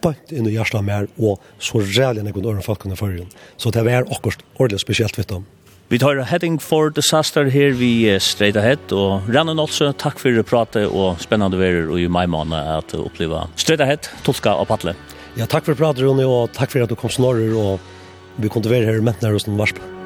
bant 0.02 0.34
inn 0.34 0.50
i 0.50 0.56
Gjersla 0.56 0.82
mer, 0.86 1.08
og 1.22 1.40
så 1.62 1.82
rælig 1.82 2.26
nekon 2.26 2.48
øren 2.52 2.66
folkene 2.66 2.98
førjen. 3.00 3.30
Så 3.58 3.72
det 3.74 3.86
var 3.88 4.08
akkurat 4.10 4.44
ordentlig 4.58 4.82
spesielt 4.84 5.20
vidt 5.20 5.34
dem. 5.34 5.46
Vi 5.92 6.00
tar 6.00 6.22
Heading 6.24 6.56
for 6.64 6.90
Disaster 6.90 7.50
her 7.52 7.74
vi 7.76 8.08
straight 8.24 8.56
ahead, 8.56 8.94
og 8.96 9.28
Rannan 9.28 9.60
også, 9.60 9.92
takk 10.00 10.22
for 10.24 10.40
pratet 10.48 10.88
og 10.88 11.20
spennende 11.20 11.60
verer 11.60 11.92
og 11.92 12.00
i 12.00 12.08
mai 12.08 12.24
måned 12.32 12.56
at 12.56 12.96
oppleva 12.96 13.50
straight 13.60 13.84
ahead, 13.84 14.08
tolka 14.24 14.56
og 14.56 14.70
patle. 14.72 14.96
Ja, 15.36 15.48
takk 15.52 15.68
for 15.68 15.76
pratet, 15.76 16.06
Ronny, 16.08 16.24
og 16.24 16.54
takk 16.56 16.72
for 16.72 16.84
at 16.88 16.92
du 16.92 16.96
kom 16.96 17.12
snorrer, 17.12 17.52
og 17.60 18.40
vi 18.40 18.48
kunne 18.48 18.72
være 18.72 18.88
her 18.88 19.04
med 19.04 19.20
nærmest 19.20 19.52
en. 19.52 20.01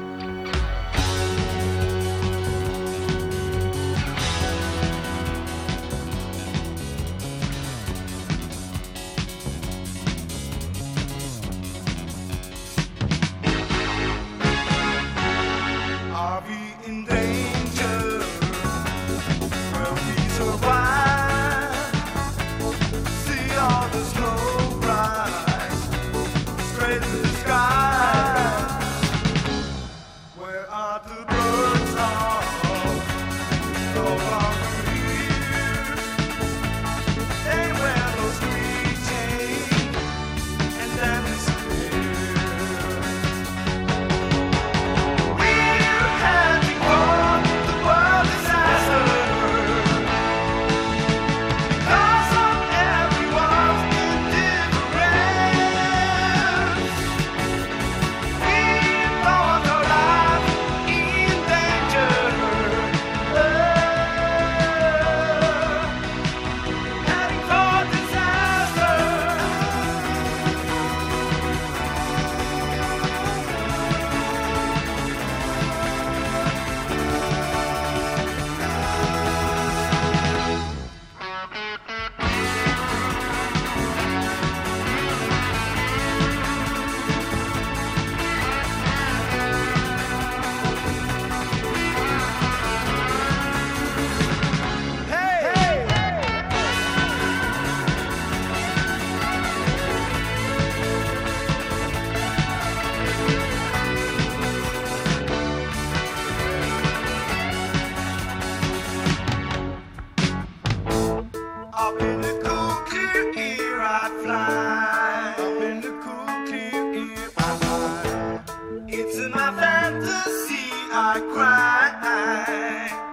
eye 121.86 123.05